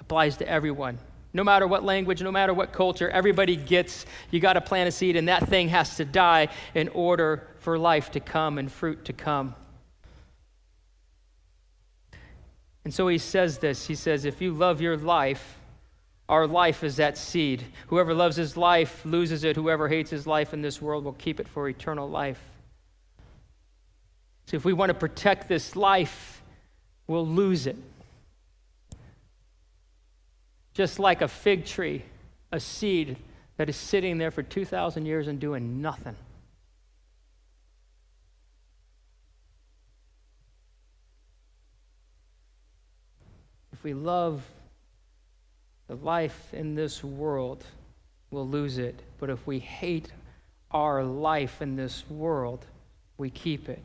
applies 0.00 0.36
to 0.38 0.48
everyone. 0.48 0.98
No 1.36 1.44
matter 1.44 1.66
what 1.66 1.84
language, 1.84 2.22
no 2.22 2.32
matter 2.32 2.54
what 2.54 2.72
culture, 2.72 3.10
everybody 3.10 3.56
gets 3.56 4.06
you 4.30 4.40
got 4.40 4.54
to 4.54 4.62
plant 4.62 4.88
a 4.88 4.90
seed, 4.90 5.16
and 5.16 5.28
that 5.28 5.46
thing 5.46 5.68
has 5.68 5.96
to 5.96 6.04
die 6.06 6.48
in 6.74 6.88
order 6.88 7.46
for 7.58 7.78
life 7.78 8.10
to 8.12 8.20
come 8.20 8.56
and 8.56 8.72
fruit 8.72 9.04
to 9.04 9.12
come. 9.12 9.54
And 12.84 12.94
so 12.94 13.06
he 13.08 13.18
says 13.18 13.58
this 13.58 13.86
He 13.86 13.94
says, 13.94 14.24
If 14.24 14.40
you 14.40 14.54
love 14.54 14.80
your 14.80 14.96
life, 14.96 15.58
our 16.26 16.46
life 16.46 16.82
is 16.82 16.96
that 16.96 17.18
seed. 17.18 17.62
Whoever 17.88 18.14
loves 18.14 18.36
his 18.36 18.56
life 18.56 19.04
loses 19.04 19.44
it. 19.44 19.56
Whoever 19.56 19.88
hates 19.88 20.08
his 20.08 20.26
life 20.26 20.54
in 20.54 20.62
this 20.62 20.80
world 20.80 21.04
will 21.04 21.12
keep 21.12 21.38
it 21.38 21.48
for 21.48 21.68
eternal 21.68 22.08
life. 22.08 22.40
So 24.46 24.56
if 24.56 24.64
we 24.64 24.72
want 24.72 24.88
to 24.88 24.94
protect 24.94 25.48
this 25.48 25.76
life, 25.76 26.42
we'll 27.06 27.26
lose 27.26 27.66
it. 27.66 27.76
Just 30.76 30.98
like 30.98 31.22
a 31.22 31.28
fig 31.28 31.64
tree, 31.64 32.02
a 32.52 32.60
seed 32.60 33.16
that 33.56 33.70
is 33.70 33.76
sitting 33.76 34.18
there 34.18 34.30
for 34.30 34.42
2,000 34.42 35.06
years 35.06 35.26
and 35.26 35.40
doing 35.40 35.80
nothing. 35.80 36.14
If 43.72 43.82
we 43.82 43.94
love 43.94 44.42
the 45.88 45.94
life 45.96 46.52
in 46.52 46.74
this 46.74 47.02
world, 47.02 47.64
we'll 48.30 48.46
lose 48.46 48.76
it. 48.76 49.00
But 49.18 49.30
if 49.30 49.46
we 49.46 49.58
hate 49.58 50.12
our 50.72 51.02
life 51.02 51.62
in 51.62 51.76
this 51.76 52.04
world, 52.10 52.66
we 53.16 53.30
keep 53.30 53.70
it. 53.70 53.82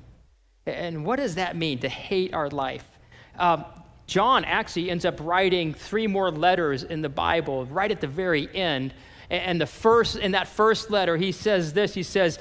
And 0.65 1.05
what 1.05 1.19
does 1.19 1.35
that 1.35 1.55
mean 1.55 1.79
to 1.79 1.87
hate 1.87 2.33
our 2.33 2.49
life? 2.49 2.83
Um, 3.39 3.63
John 4.11 4.43
actually 4.43 4.91
ends 4.91 5.05
up 5.05 5.21
writing 5.21 5.73
three 5.73 6.05
more 6.05 6.31
letters 6.31 6.83
in 6.83 7.01
the 7.01 7.07
Bible 7.07 7.65
right 7.67 7.89
at 7.89 8.01
the 8.01 8.07
very 8.07 8.53
end. 8.53 8.93
And 9.29 9.61
the 9.61 9.65
first, 9.65 10.17
in 10.17 10.33
that 10.33 10.49
first 10.49 10.91
letter, 10.91 11.15
he 11.15 11.31
says 11.31 11.71
this 11.71 11.93
He 11.93 12.03
says, 12.03 12.37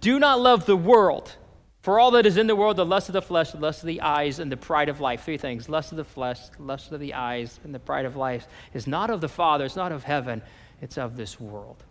Do 0.00 0.18
not 0.18 0.40
love 0.40 0.66
the 0.66 0.76
world. 0.76 1.36
For 1.82 2.00
all 2.00 2.10
that 2.12 2.26
is 2.26 2.36
in 2.36 2.48
the 2.48 2.56
world, 2.56 2.76
the 2.76 2.84
lust 2.84 3.08
of 3.08 3.12
the 3.12 3.22
flesh, 3.22 3.52
the 3.52 3.58
lust 3.58 3.84
of 3.84 3.86
the 3.86 4.00
eyes, 4.00 4.40
and 4.40 4.50
the 4.50 4.56
pride 4.56 4.88
of 4.88 4.98
life. 4.98 5.22
Three 5.22 5.38
things 5.38 5.68
lust 5.68 5.92
of 5.92 5.96
the 5.96 6.04
flesh, 6.04 6.40
lust 6.58 6.90
of 6.90 6.98
the 6.98 7.14
eyes, 7.14 7.60
and 7.62 7.72
the 7.72 7.78
pride 7.78 8.04
of 8.04 8.16
life 8.16 8.48
is 8.74 8.88
not 8.88 9.08
of 9.08 9.20
the 9.20 9.28
Father, 9.28 9.64
it's 9.64 9.76
not 9.76 9.92
of 9.92 10.02
heaven, 10.02 10.42
it's 10.80 10.98
of 10.98 11.16
this 11.16 11.38
world. 11.38 11.84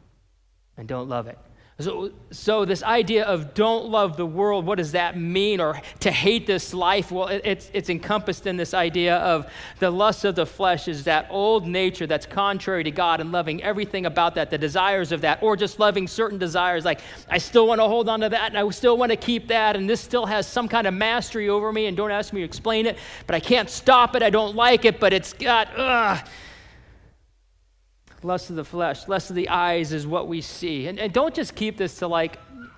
And 0.75 0.89
don't 0.89 1.07
love 1.07 1.27
it. 1.27 1.39
So, 1.81 2.11
so, 2.31 2.65
this 2.65 2.83
idea 2.83 3.25
of 3.25 3.53
don't 3.53 3.85
love 3.85 4.17
the 4.17 4.25
world, 4.25 4.65
what 4.65 4.77
does 4.77 4.93
that 4.93 5.17
mean? 5.17 5.59
Or 5.59 5.81
to 6.01 6.11
hate 6.11 6.47
this 6.47 6.73
life? 6.73 7.11
Well, 7.11 7.27
it, 7.27 7.41
it's, 7.43 7.71
it's 7.73 7.89
encompassed 7.89 8.47
in 8.47 8.57
this 8.57 8.73
idea 8.73 9.17
of 9.17 9.51
the 9.79 9.89
lust 9.89 10.23
of 10.25 10.35
the 10.35 10.45
flesh 10.45 10.87
is 10.87 11.03
that 11.05 11.27
old 11.29 11.67
nature 11.67 12.07
that's 12.07 12.25
contrary 12.25 12.83
to 12.83 12.91
God 12.91 13.19
and 13.19 13.31
loving 13.31 13.61
everything 13.63 14.05
about 14.05 14.35
that, 14.35 14.49
the 14.49 14.57
desires 14.57 15.11
of 15.11 15.21
that, 15.21 15.41
or 15.41 15.57
just 15.57 15.79
loving 15.79 16.07
certain 16.07 16.37
desires. 16.37 16.85
Like, 16.85 17.01
I 17.29 17.37
still 17.37 17.67
want 17.67 17.79
to 17.79 17.85
hold 17.85 18.07
on 18.09 18.21
to 18.21 18.29
that 18.29 18.49
and 18.53 18.57
I 18.57 18.69
still 18.69 18.97
want 18.97 19.11
to 19.11 19.17
keep 19.17 19.47
that, 19.47 19.75
and 19.75 19.89
this 19.89 20.01
still 20.01 20.25
has 20.25 20.47
some 20.47 20.67
kind 20.67 20.87
of 20.87 20.93
mastery 20.93 21.49
over 21.49 21.71
me, 21.71 21.87
and 21.87 21.97
don't 21.97 22.11
ask 22.11 22.33
me 22.33 22.41
to 22.41 22.45
explain 22.45 22.85
it, 22.85 22.97
but 23.27 23.35
I 23.35 23.39
can't 23.39 23.69
stop 23.69 24.15
it. 24.15 24.23
I 24.23 24.29
don't 24.29 24.55
like 24.55 24.85
it, 24.85 24.99
but 24.99 25.13
it's 25.13 25.33
got, 25.33 25.67
ugh 25.75 26.27
lust 28.23 28.49
of 28.49 28.55
the 28.55 28.63
flesh, 28.63 29.07
lust 29.07 29.29
of 29.29 29.35
the 29.35 29.49
eyes 29.49 29.93
is 29.93 30.05
what 30.05 30.27
we 30.27 30.41
see. 30.41 30.87
And, 30.87 30.99
and 30.99 31.11
don't 31.11 31.33
just 31.33 31.55
keep 31.55 31.77
this 31.77 31.97
to 31.99 32.07
like, 32.07 32.37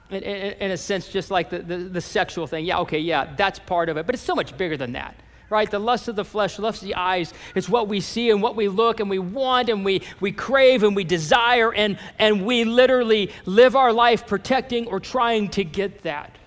in, 0.09 0.23
in, 0.23 0.53
in 0.53 0.71
a 0.71 0.77
sense, 0.77 1.07
just 1.07 1.31
like 1.31 1.49
the, 1.49 1.59
the, 1.59 1.77
the, 1.77 2.01
sexual 2.01 2.47
thing. 2.47 2.65
Yeah, 2.65 2.79
okay, 2.79 2.99
yeah, 2.99 3.33
that's 3.35 3.59
part 3.59 3.89
of 3.89 3.97
it. 3.97 4.05
But 4.05 4.15
it's 4.15 4.23
so 4.23 4.35
much 4.35 4.55
bigger 4.57 4.77
than 4.77 4.93
that, 4.93 5.15
right? 5.49 5.69
The 5.69 5.79
lust 5.79 6.07
of 6.07 6.15
the 6.15 6.25
flesh, 6.25 6.59
lust 6.59 6.81
of 6.81 6.87
the 6.87 6.95
eyes, 6.95 7.33
it's 7.55 7.67
what 7.67 7.87
we 7.87 7.99
see 7.99 8.29
and 8.29 8.41
what 8.41 8.55
we 8.55 8.67
look 8.67 8.99
and 8.99 9.09
we 9.09 9.19
want 9.19 9.69
and 9.69 9.83
we, 9.83 10.01
we 10.19 10.31
crave 10.31 10.83
and 10.83 10.95
we 10.95 11.03
desire. 11.03 11.73
And, 11.73 11.97
and 12.19 12.45
we 12.45 12.63
literally 12.63 13.31
live 13.45 13.75
our 13.75 13.91
life 13.91 14.27
protecting 14.27 14.87
or 14.87 14.99
trying 14.99 15.49
to 15.49 15.63
get 15.63 16.03
that. 16.03 16.37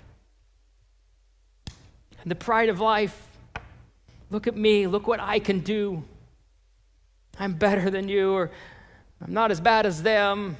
And 2.23 2.31
the 2.31 2.37
pride 2.37 2.71
of 2.71 2.81
life, 2.81 3.21
look 4.31 4.47
at 4.47 4.57
me, 4.57 4.87
look 4.87 5.07
what 5.07 5.21
I 5.21 5.39
can 5.39 5.61
do. 5.61 6.03
I'm 7.39 7.53
better 7.53 7.91
than 7.91 8.09
you, 8.09 8.33
or 8.33 8.51
I'm 9.23 9.33
not 9.33 9.51
as 9.51 9.61
bad 9.61 9.87
as 9.87 10.03
them. 10.03 10.57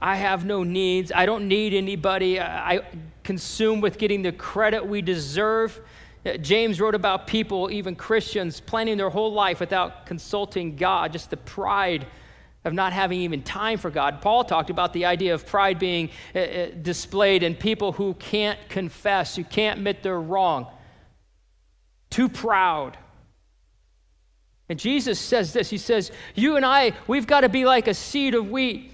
I 0.00 0.16
have 0.16 0.44
no 0.44 0.62
needs. 0.62 1.10
I 1.14 1.26
don't 1.26 1.48
need 1.48 1.72
anybody. 1.72 2.40
I 2.40 2.80
consume 3.24 3.80
with 3.80 3.98
getting 3.98 4.22
the 4.22 4.32
credit 4.32 4.86
we 4.86 5.02
deserve. 5.02 5.80
Uh, 6.24 6.36
James 6.36 6.80
wrote 6.80 6.94
about 6.94 7.26
people, 7.26 7.70
even 7.70 7.96
Christians, 7.96 8.60
planning 8.60 8.96
their 8.96 9.10
whole 9.10 9.32
life 9.32 9.60
without 9.60 10.06
consulting 10.06 10.76
God, 10.76 11.12
just 11.12 11.30
the 11.30 11.36
pride 11.36 12.06
of 12.64 12.74
not 12.74 12.92
having 12.92 13.20
even 13.20 13.42
time 13.42 13.78
for 13.78 13.90
God. 13.90 14.20
Paul 14.20 14.44
talked 14.44 14.70
about 14.70 14.92
the 14.92 15.04
idea 15.04 15.34
of 15.34 15.46
pride 15.46 15.78
being 15.78 16.10
uh, 16.34 16.38
uh, 16.40 16.66
displayed 16.82 17.42
in 17.42 17.54
people 17.54 17.92
who 17.92 18.14
can't 18.14 18.58
confess, 18.68 19.36
who 19.36 19.44
can't 19.44 19.78
admit 19.78 20.02
they're 20.02 20.20
wrong, 20.20 20.66
too 22.10 22.28
proud. 22.28 22.98
And 24.68 24.78
Jesus 24.78 25.18
says 25.18 25.52
this 25.52 25.70
He 25.70 25.78
says, 25.78 26.10
You 26.34 26.56
and 26.56 26.64
I, 26.64 26.92
we've 27.06 27.26
got 27.26 27.40
to 27.40 27.48
be 27.48 27.64
like 27.64 27.88
a 27.88 27.94
seed 27.94 28.34
of 28.34 28.50
wheat, 28.50 28.92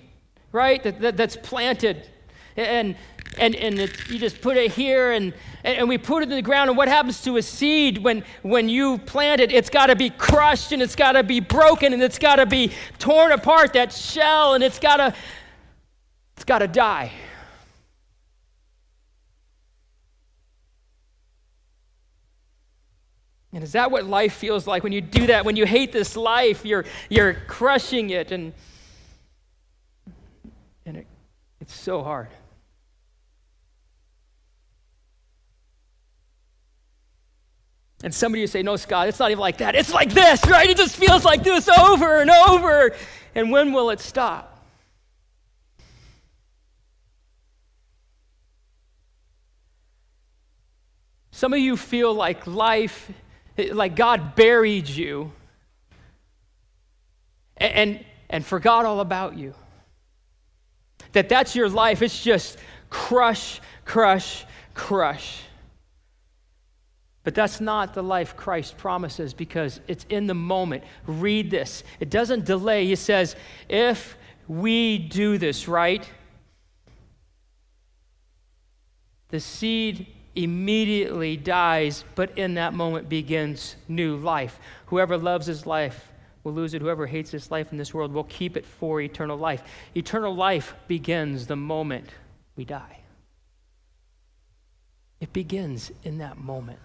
right? 0.52 0.82
That, 0.82 1.00
that 1.00 1.16
that's 1.16 1.36
planted. 1.36 2.08
And, 2.56 2.96
and, 3.38 3.54
and 3.54 3.78
it, 3.78 4.10
you 4.10 4.18
just 4.18 4.42
put 4.42 4.58
it 4.58 4.72
here 4.72 5.12
and, 5.12 5.32
and 5.64 5.88
we 5.88 5.96
put 5.96 6.22
it 6.22 6.28
in 6.28 6.34
the 6.34 6.42
ground. 6.42 6.68
And 6.68 6.76
what 6.76 6.88
happens 6.88 7.22
to 7.22 7.38
a 7.38 7.42
seed 7.42 7.96
when, 7.96 8.24
when 8.42 8.68
you 8.68 8.98
plant 8.98 9.40
it? 9.40 9.50
It's 9.50 9.70
got 9.70 9.86
to 9.86 9.96
be 9.96 10.10
crushed 10.10 10.72
and 10.72 10.82
it's 10.82 10.94
got 10.94 11.12
to 11.12 11.22
be 11.22 11.40
broken 11.40 11.94
and 11.94 12.02
it's 12.02 12.18
got 12.18 12.36
to 12.36 12.44
be 12.44 12.72
torn 12.98 13.32
apart, 13.32 13.72
that 13.72 13.90
shell, 13.90 14.52
and 14.52 14.62
it's 14.62 14.78
got 14.78 14.96
to 14.96 15.14
it's 16.36 16.44
got 16.44 16.58
to 16.58 16.68
die. 16.68 17.12
And 23.52 23.62
is 23.62 23.72
that 23.72 23.90
what 23.90 24.06
life 24.06 24.32
feels 24.32 24.66
like 24.66 24.82
when 24.82 24.92
you 24.92 25.02
do 25.02 25.26
that? 25.26 25.44
When 25.44 25.56
you 25.56 25.66
hate 25.66 25.92
this 25.92 26.16
life, 26.16 26.64
you're, 26.64 26.86
you're 27.10 27.34
crushing 27.34 28.10
it, 28.10 28.32
and, 28.32 28.54
and 30.86 30.96
it, 30.96 31.06
it's 31.60 31.74
so 31.74 32.02
hard. 32.02 32.28
And 38.02 38.12
somebody 38.12 38.42
would 38.42 38.50
say, 38.50 38.62
No, 38.62 38.76
Scott, 38.76 39.08
it's 39.08 39.18
not 39.18 39.30
even 39.30 39.40
like 39.40 39.58
that. 39.58 39.74
It's 39.74 39.92
like 39.92 40.12
this, 40.12 40.44
right? 40.46 40.68
It 40.68 40.76
just 40.76 40.96
feels 40.96 41.24
like 41.24 41.44
this 41.44 41.68
over 41.68 42.20
and 42.20 42.30
over. 42.30 42.96
And 43.34 43.50
when 43.50 43.72
will 43.72 43.90
it 43.90 44.00
stop? 44.00 44.48
Some 51.30 51.52
of 51.52 51.58
you 51.58 51.76
feel 51.76 52.12
like 52.12 52.46
life 52.46 53.10
like 53.56 53.96
God 53.96 54.34
buried 54.34 54.88
you 54.88 55.32
and, 57.56 57.72
and, 57.74 58.04
and 58.30 58.46
forgot 58.46 58.84
all 58.84 59.00
about 59.00 59.36
you. 59.36 59.54
That 61.12 61.28
that's 61.28 61.54
your 61.54 61.68
life. 61.68 62.02
It's 62.02 62.22
just 62.22 62.58
crush, 62.88 63.60
crush, 63.84 64.44
crush. 64.74 65.42
But 67.24 67.34
that's 67.34 67.60
not 67.60 67.94
the 67.94 68.02
life 68.02 68.36
Christ 68.36 68.76
promises 68.76 69.32
because 69.32 69.80
it's 69.86 70.04
in 70.08 70.26
the 70.26 70.34
moment. 70.34 70.82
Read 71.06 71.50
this. 71.50 71.84
It 72.00 72.10
doesn't 72.10 72.44
delay. 72.44 72.86
He 72.86 72.96
says, 72.96 73.36
if 73.68 74.16
we 74.48 74.98
do 74.98 75.38
this 75.38 75.68
right, 75.68 76.08
the 79.28 79.38
seed 79.38 80.06
immediately 80.34 81.36
dies, 81.36 82.04
but 82.14 82.36
in 82.38 82.54
that 82.54 82.74
moment 82.74 83.08
begins 83.08 83.76
new 83.88 84.16
life. 84.16 84.58
Whoever 84.86 85.18
loves 85.18 85.46
his 85.46 85.66
life 85.66 86.08
will 86.44 86.52
lose 86.52 86.74
it. 86.74 86.82
Whoever 86.82 87.06
hates 87.06 87.30
his 87.30 87.50
life 87.50 87.72
in 87.72 87.78
this 87.78 87.92
world 87.94 88.12
will 88.12 88.24
keep 88.24 88.56
it 88.56 88.64
for 88.64 89.00
eternal 89.00 89.36
life. 89.36 89.62
Eternal 89.94 90.34
life 90.34 90.74
begins 90.88 91.46
the 91.46 91.56
moment 91.56 92.08
we 92.56 92.64
die. 92.64 92.98
It 95.20 95.32
begins 95.32 95.92
in 96.02 96.18
that 96.18 96.38
moment. 96.38 96.80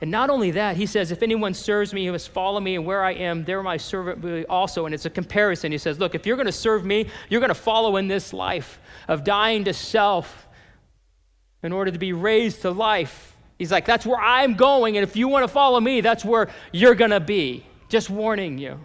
And 0.00 0.10
not 0.10 0.30
only 0.30 0.52
that, 0.52 0.76
he 0.76 0.86
says, 0.86 1.10
if 1.10 1.22
anyone 1.22 1.54
serves 1.54 1.94
me, 1.94 2.02
he 2.02 2.10
must 2.10 2.28
follow 2.28 2.60
me, 2.60 2.76
and 2.76 2.84
where 2.84 3.02
I 3.02 3.12
am, 3.12 3.44
there 3.44 3.62
my 3.62 3.78
servant 3.78 4.20
will 4.20 4.40
be 4.40 4.46
also. 4.46 4.84
And 4.84 4.94
it's 4.94 5.06
a 5.06 5.10
comparison. 5.10 5.72
He 5.72 5.78
says, 5.78 5.98
look, 5.98 6.14
if 6.14 6.26
you're 6.26 6.36
going 6.36 6.46
to 6.46 6.52
serve 6.52 6.84
me, 6.84 7.08
you're 7.30 7.40
going 7.40 7.48
to 7.48 7.54
follow 7.54 7.96
in 7.96 8.06
this 8.06 8.32
life 8.32 8.78
of 9.08 9.24
dying 9.24 9.64
to 9.64 9.72
self 9.72 10.45
in 11.66 11.72
order 11.72 11.90
to 11.90 11.98
be 11.98 12.12
raised 12.12 12.62
to 12.62 12.70
life. 12.70 13.36
He's 13.58 13.72
like, 13.72 13.84
that's 13.84 14.06
where 14.06 14.20
I'm 14.20 14.54
going, 14.54 14.96
and 14.96 15.04
if 15.04 15.16
you 15.16 15.28
want 15.28 15.44
to 15.44 15.48
follow 15.48 15.80
me, 15.80 16.00
that's 16.00 16.24
where 16.24 16.48
you're 16.72 16.94
going 16.94 17.10
to 17.10 17.20
be. 17.20 17.64
Just 17.88 18.10
warning 18.10 18.58
you. 18.58 18.80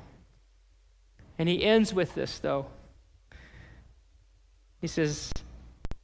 And 1.38 1.48
he 1.48 1.64
ends 1.64 1.94
with 1.94 2.14
this, 2.14 2.40
though. 2.40 2.68
He 4.80 4.88
says, 4.88 5.32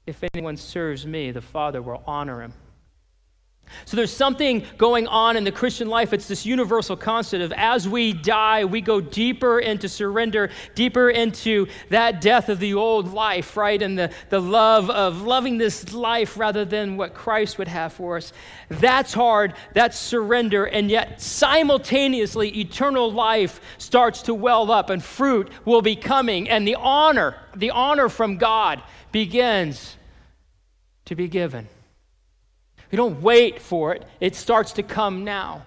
If 0.06 0.24
anyone 0.34 0.58
serves 0.58 1.06
me, 1.06 1.32
the 1.32 1.42
Father 1.42 1.82
will 1.82 2.04
honor 2.06 2.42
him. 2.42 2.54
So 3.86 3.96
there's 3.96 4.12
something 4.12 4.66
going 4.78 5.08
on 5.08 5.38
in 5.38 5.44
the 5.44 5.52
Christian 5.52 5.88
life. 5.88 6.14
It's 6.14 6.28
this 6.28 6.46
universal 6.46 6.98
constant 6.98 7.44
of 7.44 7.54
as 7.54 7.88
we 7.88 8.14
die, 8.14 8.66
we 8.66 8.82
go 8.82 9.00
deeper 9.00 9.60
into 9.60 9.88
surrender, 9.88 10.50
deeper 10.76 11.10
into 11.10 11.68
that 11.90 12.22
death 12.22 12.50
of 12.50 12.60
the 12.60 12.74
old 12.74 13.14
life, 13.14 13.56
right? 13.56 13.82
And 13.82 13.98
the, 13.98 14.12
the 14.30 14.42
love 14.42 14.90
of 14.90 15.22
loving 15.22 15.58
this 15.58 15.94
life 15.94 16.38
rather 16.38 16.66
than 16.66 16.98
what 16.98 17.14
Christ 17.14 17.58
would 17.58 17.68
have 17.68 17.94
for 17.94 18.18
us. 18.18 18.34
That's 18.70 19.14
hard. 19.14 19.54
That's 19.74 19.98
surrender. 19.98 20.66
And 20.66 20.90
yet, 20.90 21.22
simultaneously, 21.22 22.60
eternal 22.60 23.12
life 23.12 23.62
starts 23.78 24.24
to 24.24 24.34
well 24.34 24.72
up 24.72 24.90
and 24.90 25.04
fruit 25.04 25.50
will 25.66 25.82
be 25.82 25.96
coming. 25.96 26.50
And 26.50 26.68
the 26.68 26.76
honor, 26.76 27.36
the 27.56 27.72
honor 27.72 28.10
from 28.10 28.38
God 28.38 28.82
begins 29.12 29.96
to 31.06 31.16
be 31.16 31.28
given. 31.28 31.68
We 32.92 32.96
don't 32.96 33.22
wait 33.22 33.62
for 33.62 33.94
it, 33.94 34.06
it 34.20 34.36
starts 34.36 34.74
to 34.74 34.84
come 34.84 35.24
now. 35.24 35.64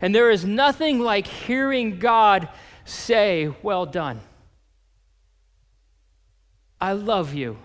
And 0.00 0.14
there 0.14 0.30
is 0.30 0.44
nothing 0.44 1.00
like 1.00 1.26
hearing 1.26 1.98
God 1.98 2.48
say, 2.84 3.52
Well 3.62 3.86
done. 3.86 4.20
I 6.80 6.92
love 6.92 7.34
you. 7.34 7.58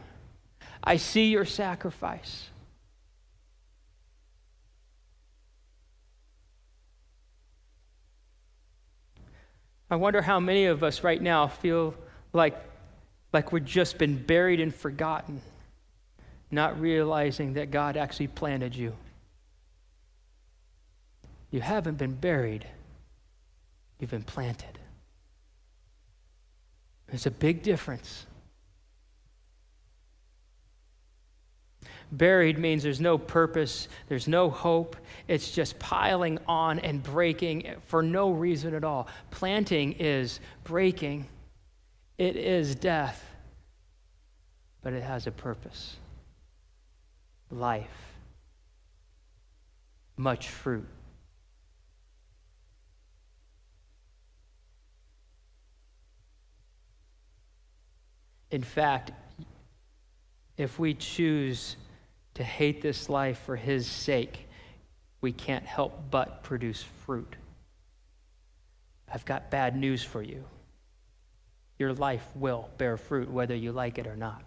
I 0.83 0.97
see 0.97 1.25
your 1.25 1.45
sacrifice. 1.45 2.49
I 9.89 9.95
wonder 9.95 10.21
how 10.21 10.39
many 10.39 10.65
of 10.65 10.83
us 10.83 11.03
right 11.03 11.21
now 11.21 11.47
feel 11.47 11.95
like, 12.33 12.57
like 13.31 13.51
we've 13.53 13.65
just 13.65 13.97
been 13.97 14.21
buried 14.21 14.59
and 14.59 14.75
forgotten 14.75 15.41
not 16.51 16.79
realizing 16.79 17.53
that 17.53 17.71
God 17.71 17.97
actually 17.97 18.27
planted 18.27 18.75
you. 18.75 18.93
You 21.51 21.61
haven't 21.61 21.97
been 21.97 22.13
buried, 22.13 22.65
you've 23.99 24.11
been 24.11 24.23
planted. 24.23 24.79
There's 27.07 27.25
a 27.25 27.31
big 27.31 27.63
difference. 27.63 28.25
Buried 32.11 32.57
means 32.57 32.83
there's 32.83 33.01
no 33.01 33.17
purpose, 33.17 33.89
there's 34.07 34.29
no 34.29 34.49
hope. 34.49 34.95
It's 35.27 35.51
just 35.51 35.77
piling 35.77 36.39
on 36.47 36.79
and 36.79 37.03
breaking 37.03 37.75
for 37.85 38.01
no 38.01 38.31
reason 38.31 38.73
at 38.73 38.85
all. 38.85 39.07
Planting 39.29 39.93
is 39.93 40.39
breaking, 40.63 41.27
it 42.17 42.37
is 42.37 42.75
death, 42.75 43.25
but 44.81 44.93
it 44.93 45.03
has 45.03 45.27
a 45.27 45.31
purpose 45.31 45.97
life, 47.49 48.15
much 50.17 50.49
fruit. 50.49 50.87
In 58.49 58.63
fact, 58.63 59.11
if 60.57 60.79
we 60.79 60.93
choose 60.93 61.75
to 62.35 62.43
hate 62.43 62.81
this 62.81 63.09
life 63.09 63.39
for 63.39 63.55
His 63.55 63.87
sake, 63.87 64.47
we 65.21 65.31
can't 65.31 65.65
help 65.65 66.09
but 66.09 66.43
produce 66.43 66.83
fruit. 67.05 67.35
I've 69.11 69.25
got 69.25 69.49
bad 69.49 69.75
news 69.75 70.03
for 70.03 70.21
you. 70.21 70.43
Your 71.79 71.93
life 71.93 72.25
will 72.35 72.69
bear 72.77 72.97
fruit 72.97 73.29
whether 73.29 73.55
you 73.55 73.71
like 73.71 73.97
it 73.97 74.07
or 74.07 74.15
not. 74.15 74.43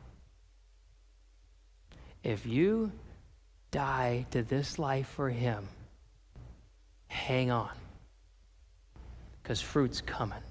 If 2.23 2.47
you 2.47 2.93
die 3.71 4.27
to 4.31 4.43
this 4.43 4.79
life 4.79 5.09
for 5.09 5.31
Him, 5.31 5.69
hang 7.09 7.51
on, 7.51 7.71
because 9.43 9.61
fruit's 9.61 10.01
coming, 10.01 10.43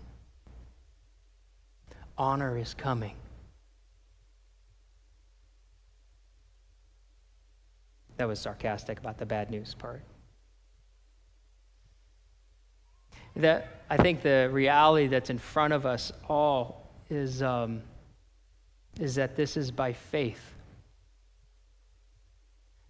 honor 2.17 2.57
is 2.57 2.73
coming. 2.73 3.15
That 8.17 8.27
was 8.27 8.39
sarcastic 8.39 8.99
about 8.99 9.17
the 9.17 9.25
bad 9.25 9.49
news 9.49 9.73
part. 9.73 10.01
That 13.35 13.83
I 13.89 13.95
think 13.95 14.21
the 14.21 14.49
reality 14.51 15.07
that's 15.07 15.29
in 15.29 15.37
front 15.37 15.73
of 15.73 15.85
us 15.85 16.11
all 16.27 16.89
is, 17.09 17.41
um, 17.41 17.81
is 18.99 19.15
that 19.15 19.37
this 19.37 19.55
is 19.55 19.71
by 19.71 19.93
faith. 19.93 20.53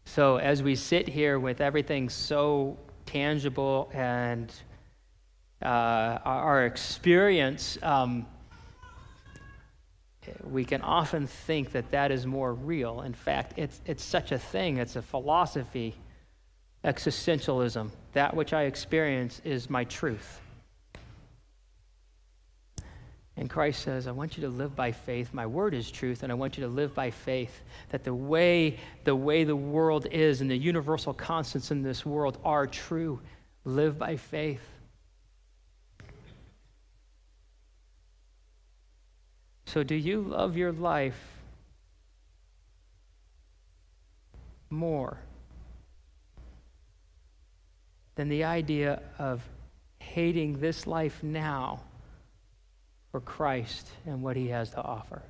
So 0.10 0.38
as 0.38 0.64
we 0.64 0.74
sit 0.74 1.08
here 1.08 1.38
with 1.38 1.62
everything 1.62 2.10
so 2.10 2.80
tangible 3.06 3.92
and 3.94 4.52
uh, 5.62 6.18
our 6.26 6.66
experience, 6.66 7.78
um, 7.84 8.26
we 10.44 10.66
can 10.66 10.82
often 10.82 11.28
think 11.28 11.74
that 11.74 11.92
that 11.92 12.12
is 12.12 12.26
more 12.26 12.56
real. 12.56 13.02
In 13.02 13.14
fact, 13.14 13.54
it's, 13.56 13.82
it's 13.86 14.04
such 14.04 14.32
a 14.32 14.40
thing, 14.40 14.78
it's 14.78 14.96
a 14.96 15.04
philosophy, 15.04 15.94
existentialism. 16.84 17.92
That 18.14 18.36
which 18.36 18.52
I 18.52 18.64
experience 18.64 19.44
is 19.46 19.70
my 19.70 19.84
truth. 19.84 20.42
And 23.40 23.50
Christ 23.50 23.84
says, 23.84 24.06
I 24.06 24.12
want 24.12 24.36
you 24.36 24.44
to 24.44 24.50
live 24.50 24.76
by 24.76 24.92
faith. 24.92 25.34
My 25.34 25.46
word 25.48 25.74
is 25.74 25.90
truth, 25.90 26.24
and 26.24 26.32
I 26.32 26.36
want 26.36 26.58
you 26.58 26.64
to 26.66 26.70
live 26.70 26.94
by 26.94 27.10
faith 27.10 27.62
that 27.88 28.04
the 28.04 28.14
way 28.14 28.78
the 29.06 29.16
way 29.16 29.46
the 29.46 29.56
world 29.56 30.08
is 30.12 30.42
and 30.42 30.52
the 30.52 30.58
universal 30.58 31.14
constants 31.14 31.72
in 31.72 31.82
this 31.82 32.06
world 32.06 32.38
are 32.44 32.68
true. 32.68 33.22
Live 33.64 33.98
by 33.98 34.18
faith. 34.18 34.60
So 39.68 39.84
do 39.84 39.96
you 39.96 40.20
love 40.20 40.58
your 40.58 40.74
life 40.74 41.20
more 44.70 45.18
than 48.16 48.28
the 48.28 48.44
idea 48.44 49.02
of 49.18 49.42
hating 50.00 50.60
this 50.60 50.86
life 50.86 51.24
now? 51.24 51.84
For 53.12 53.20
Christ 53.20 53.88
and 54.06 54.22
what 54.22 54.36
he 54.36 54.48
has 54.50 54.70
to 54.72 54.82
offer. 54.82 55.22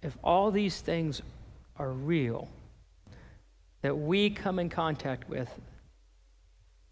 If 0.00 0.16
all 0.22 0.50
these 0.50 0.80
things 0.80 1.20
are 1.76 1.90
real, 1.90 2.48
that 3.82 3.96
we 3.96 4.30
come 4.30 4.58
in 4.58 4.68
contact 4.70 5.28
with, 5.28 5.50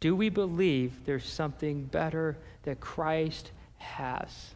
do 0.00 0.14
we 0.14 0.28
believe 0.28 1.04
there's 1.04 1.24
something 1.24 1.84
better 1.84 2.36
that 2.64 2.80
Christ 2.80 3.52
has? 3.78 4.54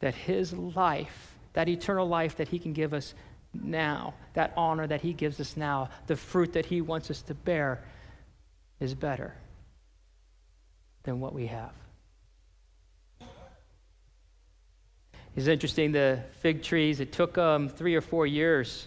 That 0.00 0.14
his 0.14 0.52
life 0.52 1.33
that 1.54 1.68
eternal 1.68 2.06
life 2.06 2.36
that 2.36 2.48
He 2.48 2.58
can 2.58 2.72
give 2.72 2.92
us 2.92 3.14
now, 3.52 4.14
that 4.34 4.52
honor 4.56 4.86
that 4.86 5.00
He 5.00 5.12
gives 5.12 5.40
us 5.40 5.56
now, 5.56 5.88
the 6.06 6.16
fruit 6.16 6.52
that 6.52 6.66
He 6.66 6.80
wants 6.80 7.10
us 7.10 7.22
to 7.22 7.34
bear 7.34 7.82
is 8.80 8.94
better 8.94 9.34
than 11.04 11.20
what 11.20 11.32
we 11.32 11.46
have. 11.46 11.72
It's 15.36 15.48
interesting, 15.48 15.90
the 15.90 16.20
fig 16.40 16.62
trees, 16.62 17.00
it 17.00 17.12
took 17.12 17.36
um, 17.38 17.68
three 17.68 17.96
or 17.96 18.00
four 18.00 18.26
years. 18.26 18.86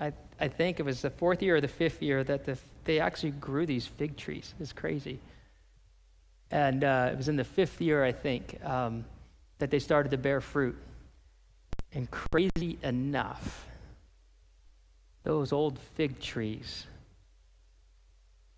I, 0.00 0.12
I 0.40 0.48
think 0.48 0.80
it 0.80 0.84
was 0.84 1.02
the 1.02 1.10
fourth 1.10 1.42
year 1.42 1.56
or 1.56 1.60
the 1.60 1.68
fifth 1.68 2.00
year 2.00 2.24
that 2.24 2.44
the, 2.44 2.58
they 2.84 2.98
actually 2.98 3.32
grew 3.32 3.66
these 3.66 3.86
fig 3.86 4.16
trees. 4.16 4.54
It's 4.58 4.72
crazy. 4.72 5.20
And 6.50 6.82
uh, 6.82 7.10
it 7.12 7.16
was 7.16 7.28
in 7.28 7.36
the 7.36 7.44
fifth 7.44 7.80
year, 7.80 8.04
I 8.04 8.12
think, 8.12 8.58
um, 8.64 9.04
that 9.58 9.70
they 9.70 9.78
started 9.78 10.10
to 10.10 10.18
bear 10.18 10.40
fruit. 10.40 10.76
And 11.96 12.10
crazy 12.10 12.78
enough, 12.82 13.66
those 15.22 15.50
old 15.50 15.78
fig 15.78 16.20
trees 16.20 16.86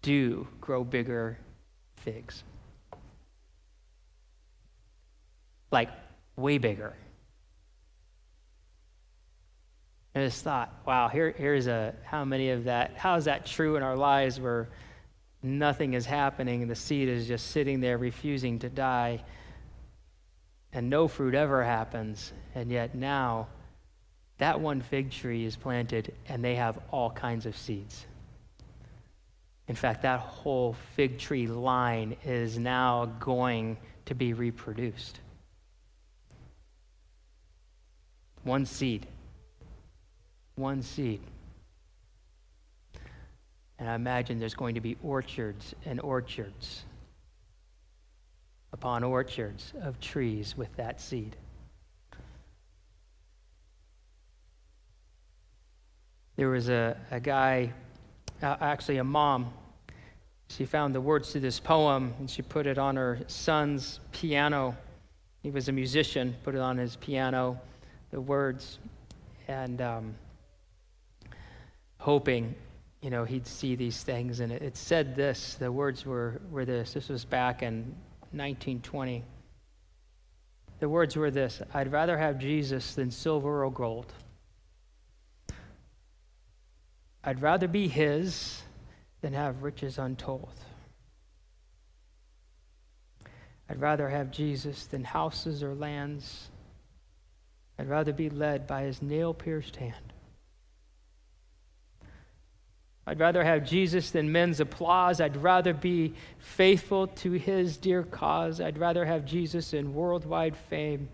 do 0.03 0.49
grow 0.61 0.83
bigger 0.83 1.39
figs. 1.95 2.43
Like, 5.71 5.89
way 6.35 6.59
bigger. 6.59 6.97
I 10.17 10.25
just 10.25 10.43
thought, 10.43 10.73
wow, 10.85 11.07
here, 11.07 11.33
here's 11.39 11.69
a, 11.69 11.95
how 12.03 12.25
many 12.25 12.51
of 12.51 12.65
that, 12.65 12.97
how 12.97 13.15
is 13.15 13.27
that 13.27 13.47
true 13.47 13.77
in 13.77 13.85
our 13.85 13.97
lives 13.97 14.41
where 14.41 14.69
nothing 15.45 15.95
is 15.95 16.07
happening 16.07 16.63
and 16.63 16.71
the 16.71 16.75
seed 16.75 17.09
is 17.09 17.29
just 17.29 17.53
sitting 17.53 17.79
there 17.79 17.99
refusing 17.99 18.59
to 18.59 18.69
die? 18.69 19.23
And 20.73 20.91
no 20.91 21.09
fruit 21.09 21.35
ever 21.35 21.65
happens. 21.65 22.33
And 22.55 22.71
yet 22.71 22.95
now, 22.95 23.49
that 24.39 24.61
one 24.61 24.81
fig 24.81 25.11
tree 25.11 25.45
is 25.45 25.57
planted 25.57 26.15
and 26.29 26.45
they 26.45 26.55
have 26.57 26.79
all 26.91 27.11
kinds 27.11 27.47
of 27.47 27.57
seeds. 27.57 28.07
In 29.67 29.75
fact, 29.75 30.03
that 30.03 30.21
whole 30.21 30.75
fig 30.95 31.19
tree 31.19 31.47
line 31.47 32.17
is 32.25 32.59
now 32.59 33.07
going 33.21 33.77
to 34.07 34.15
be 34.15 34.33
reproduced. 34.33 35.21
One 38.45 38.65
seed. 38.65 39.07
One 40.55 40.83
seed. 40.83 41.21
And 43.79 43.89
I 43.89 43.95
imagine 43.95 44.39
there's 44.39 44.55
going 44.55 44.75
to 44.75 44.81
be 44.81 44.97
orchards 45.03 45.75
and 45.85 46.01
orchards 46.01 46.85
upon 48.73 49.03
orchards 49.03 49.73
of 49.83 49.99
trees 50.01 50.57
with 50.57 50.75
that 50.77 51.01
seed. 51.01 51.37
There 56.37 56.51
was 56.51 56.69
a, 56.69 56.97
a 57.11 57.19
guy, 57.19 57.73
uh, 58.43 58.57
actually 58.61 58.99
a 58.99 59.05
mom, 59.05 59.53
she 60.49 60.65
found 60.65 60.95
the 60.95 61.01
words 61.01 61.33
to 61.33 61.41
this 61.41 61.61
poem 61.61 62.15
and 62.19 62.29
she 62.29 62.43
put 62.43 62.67
it 62.67 62.79
on 62.79 62.97
her 62.97 63.21
son's 63.27 64.01
piano. 64.13 64.77
He 65.43 65.51
was 65.51 65.69
a 65.69 65.73
musician, 65.73 66.35
put 66.43 66.55
it 66.55 66.61
on 66.61 66.79
his 66.79 66.97
piano, 66.97 67.61
the 68.11 68.21
words, 68.21 68.79
and 69.47 69.81
um, 69.81 70.15
hoping, 71.99 72.55
you 73.03 73.11
know, 73.11 73.25
he'd 73.25 73.47
see 73.47 73.77
these 73.77 74.03
things. 74.03 74.41
And 74.41 74.51
it, 74.51 74.77
said 74.77 75.15
this 75.15 75.55
the 75.55 75.71
words 75.71 76.07
were, 76.07 76.41
were 76.51 76.65
this. 76.65 76.93
This 76.93 77.09
was 77.09 77.25
back 77.25 77.63
in 77.63 77.95
1920. 78.33 79.25
The 80.81 80.89
words 80.89 81.17
were 81.17 81.31
this 81.31 81.61
I'd 81.75 81.93
rather 81.93 82.17
have 82.17 82.39
Jesus 82.39 82.95
than 82.95 83.11
silver 83.11 83.65
or 83.65 83.71
gold. 83.71 84.13
I'd 87.25 87.43
rather 87.43 87.69
be 87.69 87.89
his 87.89 88.63
than 89.21 89.33
have 89.33 89.63
riches 89.63 89.99
untold. 89.99 90.55
I'd 93.69 93.81
rather 93.81 94.09
have 94.09 94.31
Jesus 94.31 94.87
than 94.87 95.05
houses 95.05 95.63
or 95.63 95.75
lands. 95.75 96.49
I'd 97.79 97.89
rather 97.89 98.13
be 98.13 98.31
led 98.31 98.67
by 98.67 98.83
his 98.83 99.03
nail 99.03 99.35
pierced 99.35 99.77
hand. 99.77 100.13
I'd 103.09 103.21
rather 103.21 103.43
have 103.43 103.65
Jesus 103.65 104.11
than 104.11 104.33
men's 104.33 104.61
applause. 104.61 105.19
I'd 105.19 105.39
rather 105.39 105.73
be 105.73 106.13
faithful 106.41 107.07
to 107.07 107.33
his 107.33 107.79
dear 107.79 108.03
cause. 108.03 108.61
I'd 108.61 108.77
rather 108.77 109.07
have 109.07 109.25
Jesus 109.25 109.73
in 109.73 109.95
worldwide 109.95 110.55
fame. 110.55 111.09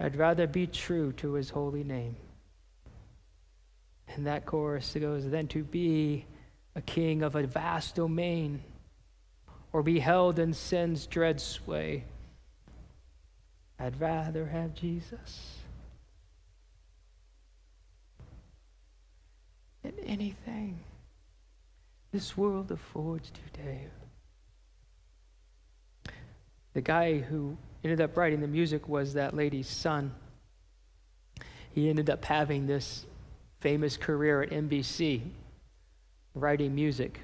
I'd 0.00 0.16
rather 0.16 0.46
be 0.46 0.66
true 0.66 1.12
to 1.18 1.34
his 1.34 1.50
holy 1.50 1.84
name. 1.84 2.16
And 4.08 4.26
that 4.26 4.46
chorus 4.46 4.96
goes, 4.98 5.28
than 5.28 5.48
to 5.48 5.62
be 5.62 6.24
a 6.74 6.80
king 6.80 7.22
of 7.22 7.36
a 7.36 7.42
vast 7.46 7.96
domain 7.96 8.62
or 9.70 9.82
be 9.82 9.98
held 9.98 10.38
in 10.38 10.54
sin's 10.54 11.04
dread 11.06 11.42
sway. 11.42 12.04
I'd 13.78 14.00
rather 14.00 14.46
have 14.46 14.74
Jesus 14.74 15.58
than 19.82 19.92
anything 20.06 20.78
this 22.12 22.36
world 22.36 22.70
affords 22.70 23.32
today. 23.54 23.86
The 26.74 26.82
guy 26.82 27.18
who 27.18 27.56
ended 27.82 28.02
up 28.02 28.16
writing 28.16 28.40
the 28.40 28.46
music 28.46 28.86
was 28.86 29.14
that 29.14 29.34
lady's 29.34 29.68
son. 29.68 30.14
He 31.74 31.88
ended 31.88 32.10
up 32.10 32.24
having 32.24 32.66
this 32.66 33.06
famous 33.60 33.96
career 33.96 34.42
at 34.42 34.50
NBC, 34.50 35.22
writing 36.34 36.74
music. 36.74 37.20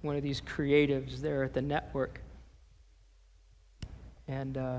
One 0.00 0.16
of 0.16 0.22
these 0.22 0.40
creatives 0.40 1.20
there 1.20 1.44
at 1.44 1.52
the 1.52 1.62
network. 1.62 2.20
And 4.26 4.56
uh, 4.56 4.78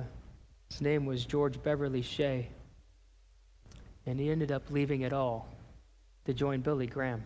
his 0.72 0.82
name 0.82 1.06
was 1.06 1.24
George 1.24 1.62
Beverly 1.62 2.02
Shea. 2.02 2.48
And 4.08 4.20
he 4.20 4.32
ended 4.32 4.52
up 4.52 4.64
leaving 4.72 5.02
it 5.02 5.14
all 5.14 5.48
to 6.26 6.34
join 6.34 6.62
Billy 6.62 6.88
Graham 6.88 7.24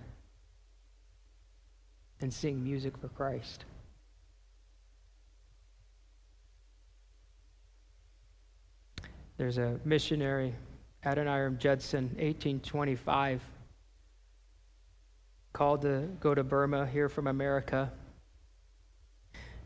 and 2.21 2.33
sing 2.33 2.63
music 2.63 2.97
for 2.97 3.09
Christ. 3.09 3.65
There's 9.37 9.57
a 9.59 9.79
missionary 9.85 10.55
Adoniram 11.05 11.59
Judson, 11.59 12.05
1825, 12.15 13.41
called 15.53 15.83
to 15.83 16.09
go 16.19 16.33
to 16.33 16.43
Burma, 16.43 16.87
here 16.87 17.07
from 17.07 17.27
America. 17.27 17.91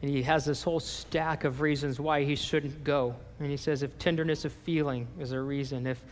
And 0.02 0.10
he 0.10 0.24
has 0.24 0.46
this 0.46 0.64
whole 0.64 0.80
stack 0.80 1.44
of 1.44 1.62
reasons 1.62 2.00
why 2.00 2.24
he 2.24 2.36
shouldn't 2.36 2.84
go. 2.84 3.16
And 3.40 3.50
he 3.50 3.58
says 3.58 3.84
if 3.84 3.98
tenderness 4.00 4.46
of 4.46 4.52
feeling 4.52 5.08
is 5.20 5.32
a 5.32 5.40
reason, 5.40 5.86
if 5.86 6.04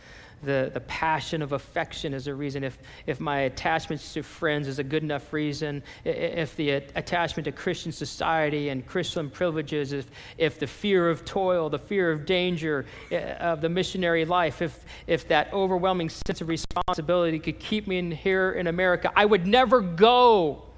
the, 0.42 0.70
the 0.72 0.80
passion 0.80 1.42
of 1.42 1.52
affection 1.52 2.14
is 2.14 2.26
a 2.26 2.34
reason, 2.34 2.64
if, 2.64 2.78
if 3.06 3.20
my 3.20 3.40
attachments 3.40 4.14
to 4.14 4.22
friends 4.22 4.68
is 4.68 4.78
a 4.78 4.84
good 4.84 5.02
enough 5.02 5.32
reason, 5.32 5.82
if 6.04 6.56
the 6.56 6.70
attachment 6.70 7.44
to 7.44 7.52
Christian 7.52 7.92
society 7.92 8.70
and 8.70 8.86
Christian 8.86 9.28
privileges, 9.28 9.92
if, 9.92 10.06
if 10.38 10.58
the 10.58 10.66
fear 10.66 11.10
of 11.10 11.24
toil, 11.24 11.68
the 11.68 11.78
fear 11.78 12.10
of 12.10 12.24
danger 12.24 12.86
of 13.10 13.60
the 13.60 13.68
missionary 13.68 14.24
life, 14.24 14.62
if, 14.62 14.84
if 15.06 15.28
that 15.28 15.52
overwhelming 15.52 16.08
sense 16.08 16.40
of 16.40 16.48
responsibility 16.48 17.38
could 17.38 17.58
keep 17.58 17.86
me 17.86 17.98
in 17.98 18.10
here 18.10 18.52
in 18.52 18.66
America, 18.68 19.12
I 19.14 19.26
would 19.26 19.46
never 19.46 19.80
go. 19.80 20.69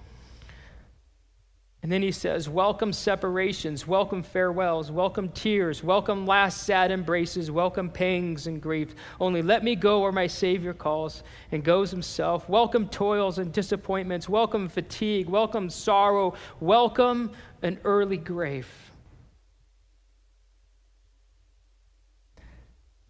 And 1.83 1.91
then 1.91 2.03
he 2.03 2.13
says, 2.13 2.49
Welcome 2.49 2.93
separations, 2.93 3.89
welcome 3.89 4.23
farewells, 4.23 4.93
welcome 4.93 5.29
tears, 5.31 5.83
welcome 5.83 6.27
last 6.27 6.63
sad 6.63 6.93
embraces, 6.93 7.51
welcome 7.51 7.91
pangs 7.91 8.47
and 8.47 8.63
grief. 8.63 8.95
Only 9.21 9.43
let 9.43 9.65
me 9.65 9.75
go 9.75 10.01
where 10.01 10.13
my 10.13 10.29
Savior 10.29 10.75
calls 10.75 11.25
and 11.51 11.65
goes 11.65 11.91
himself. 11.91 12.49
Welcome 12.49 12.89
toils 12.89 13.39
and 13.39 13.53
disappointments, 13.53 14.29
welcome 14.29 14.69
fatigue, 14.69 15.29
welcome 15.29 15.69
sorrow, 15.69 16.35
welcome 16.61 17.33
an 17.63 17.81
early 17.83 18.17
grave. 18.17 18.69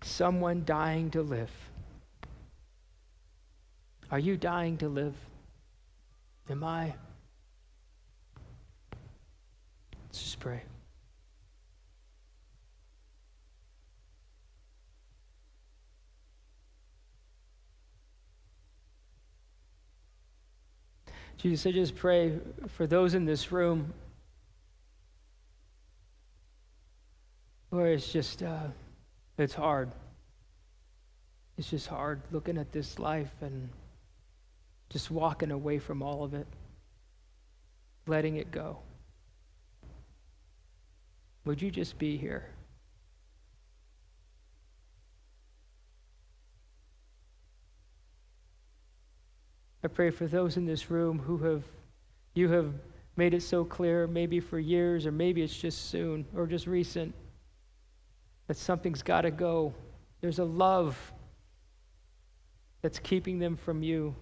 Someone 0.00 0.64
dying 0.64 1.10
to 1.10 1.20
live. 1.20 1.50
Are 4.10 4.18
you 4.18 4.38
dying 4.38 4.78
to 4.78 4.88
live? 4.88 5.14
Am 6.48 6.64
I? 6.64 6.94
Let's 10.12 10.24
just 10.24 10.40
pray. 10.40 10.60
Jesus, 21.38 21.66
I 21.66 21.72
just 21.72 21.96
pray 21.96 22.38
for 22.68 22.86
those 22.86 23.14
in 23.14 23.24
this 23.24 23.50
room 23.50 23.94
where 27.70 27.94
it's 27.94 28.12
just, 28.12 28.42
uh, 28.42 28.66
it's 29.38 29.54
hard. 29.54 29.90
It's 31.56 31.70
just 31.70 31.86
hard 31.86 32.20
looking 32.30 32.58
at 32.58 32.70
this 32.70 32.98
life 32.98 33.32
and 33.40 33.70
just 34.90 35.10
walking 35.10 35.50
away 35.50 35.78
from 35.78 36.02
all 36.02 36.22
of 36.22 36.34
it, 36.34 36.46
letting 38.06 38.36
it 38.36 38.50
go. 38.50 38.76
Would 41.44 41.60
you 41.60 41.70
just 41.70 41.98
be 41.98 42.16
here? 42.16 42.46
I 49.84 49.88
pray 49.88 50.10
for 50.10 50.26
those 50.26 50.56
in 50.56 50.64
this 50.64 50.90
room 50.90 51.18
who 51.18 51.38
have, 51.38 51.64
you 52.34 52.48
have 52.50 52.72
made 53.16 53.34
it 53.34 53.42
so 53.42 53.64
clear, 53.64 54.06
maybe 54.06 54.38
for 54.38 54.58
years, 54.58 55.06
or 55.06 55.12
maybe 55.12 55.42
it's 55.42 55.56
just 55.56 55.90
soon, 55.90 56.24
or 56.36 56.46
just 56.46 56.68
recent, 56.68 57.12
that 58.46 58.56
something's 58.56 59.02
got 59.02 59.22
to 59.22 59.32
go. 59.32 59.74
There's 60.20 60.38
a 60.38 60.44
love 60.44 60.96
that's 62.80 63.00
keeping 63.00 63.40
them 63.40 63.56
from 63.56 63.82
you. 63.82 64.14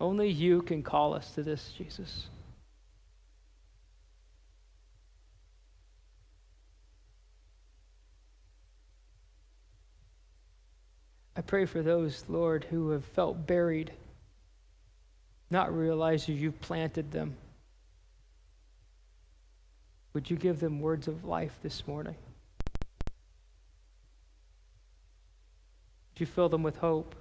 Only 0.00 0.28
you 0.28 0.62
can 0.62 0.82
call 0.82 1.14
us 1.14 1.32
to 1.32 1.42
this, 1.42 1.72
Jesus. 1.76 2.28
I 11.36 11.40
pray 11.40 11.66
for 11.66 11.82
those, 11.82 12.24
Lord, 12.28 12.64
who 12.64 12.90
have 12.90 13.04
felt 13.04 13.46
buried, 13.46 13.92
not 15.50 15.76
realizing 15.76 16.36
you've 16.36 16.60
planted 16.60 17.12
them. 17.12 17.36
Would 20.14 20.30
you 20.30 20.36
give 20.36 20.58
them 20.58 20.80
words 20.80 21.06
of 21.06 21.24
life 21.24 21.56
this 21.62 21.86
morning? 21.86 22.16
Would 26.10 26.20
you 26.20 26.26
fill 26.26 26.48
them 26.48 26.64
with 26.64 26.76
hope? 26.78 27.14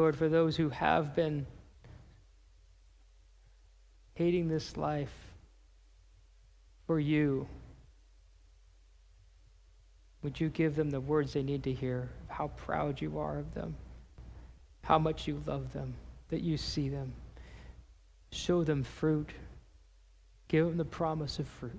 Lord, 0.00 0.16
for 0.16 0.30
those 0.30 0.56
who 0.56 0.70
have 0.70 1.14
been 1.14 1.46
hating 4.14 4.48
this 4.48 4.78
life 4.78 5.12
for 6.86 6.98
you, 6.98 7.46
would 10.22 10.40
you 10.40 10.48
give 10.48 10.74
them 10.74 10.88
the 10.88 11.02
words 11.02 11.34
they 11.34 11.42
need 11.42 11.62
to 11.64 11.72
hear, 11.74 12.08
how 12.28 12.48
proud 12.48 13.02
you 13.02 13.18
are 13.18 13.38
of 13.38 13.52
them, 13.52 13.76
how 14.84 14.98
much 14.98 15.28
you 15.28 15.42
love 15.44 15.74
them, 15.74 15.92
that 16.30 16.40
you 16.40 16.56
see 16.56 16.88
them. 16.88 17.12
Show 18.32 18.64
them 18.64 18.82
fruit. 18.82 19.28
Give 20.48 20.64
them 20.64 20.78
the 20.78 20.84
promise 20.86 21.38
of 21.38 21.46
fruit. 21.46 21.78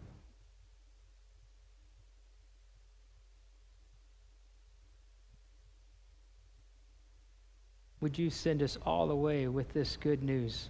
Would 8.02 8.18
you 8.18 8.32
send 8.32 8.64
us 8.64 8.78
all 8.84 9.12
away 9.12 9.48
with 9.48 9.72
this 9.74 9.96
good 9.96 10.24
news? 10.24 10.70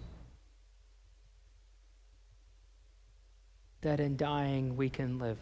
That 3.82 4.02
in 4.02 4.18
dying 4.18 4.76
we 4.76 4.90
can 4.90 5.18
live. 5.18 5.38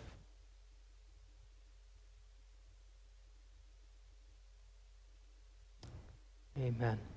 Amen. 6.58 7.09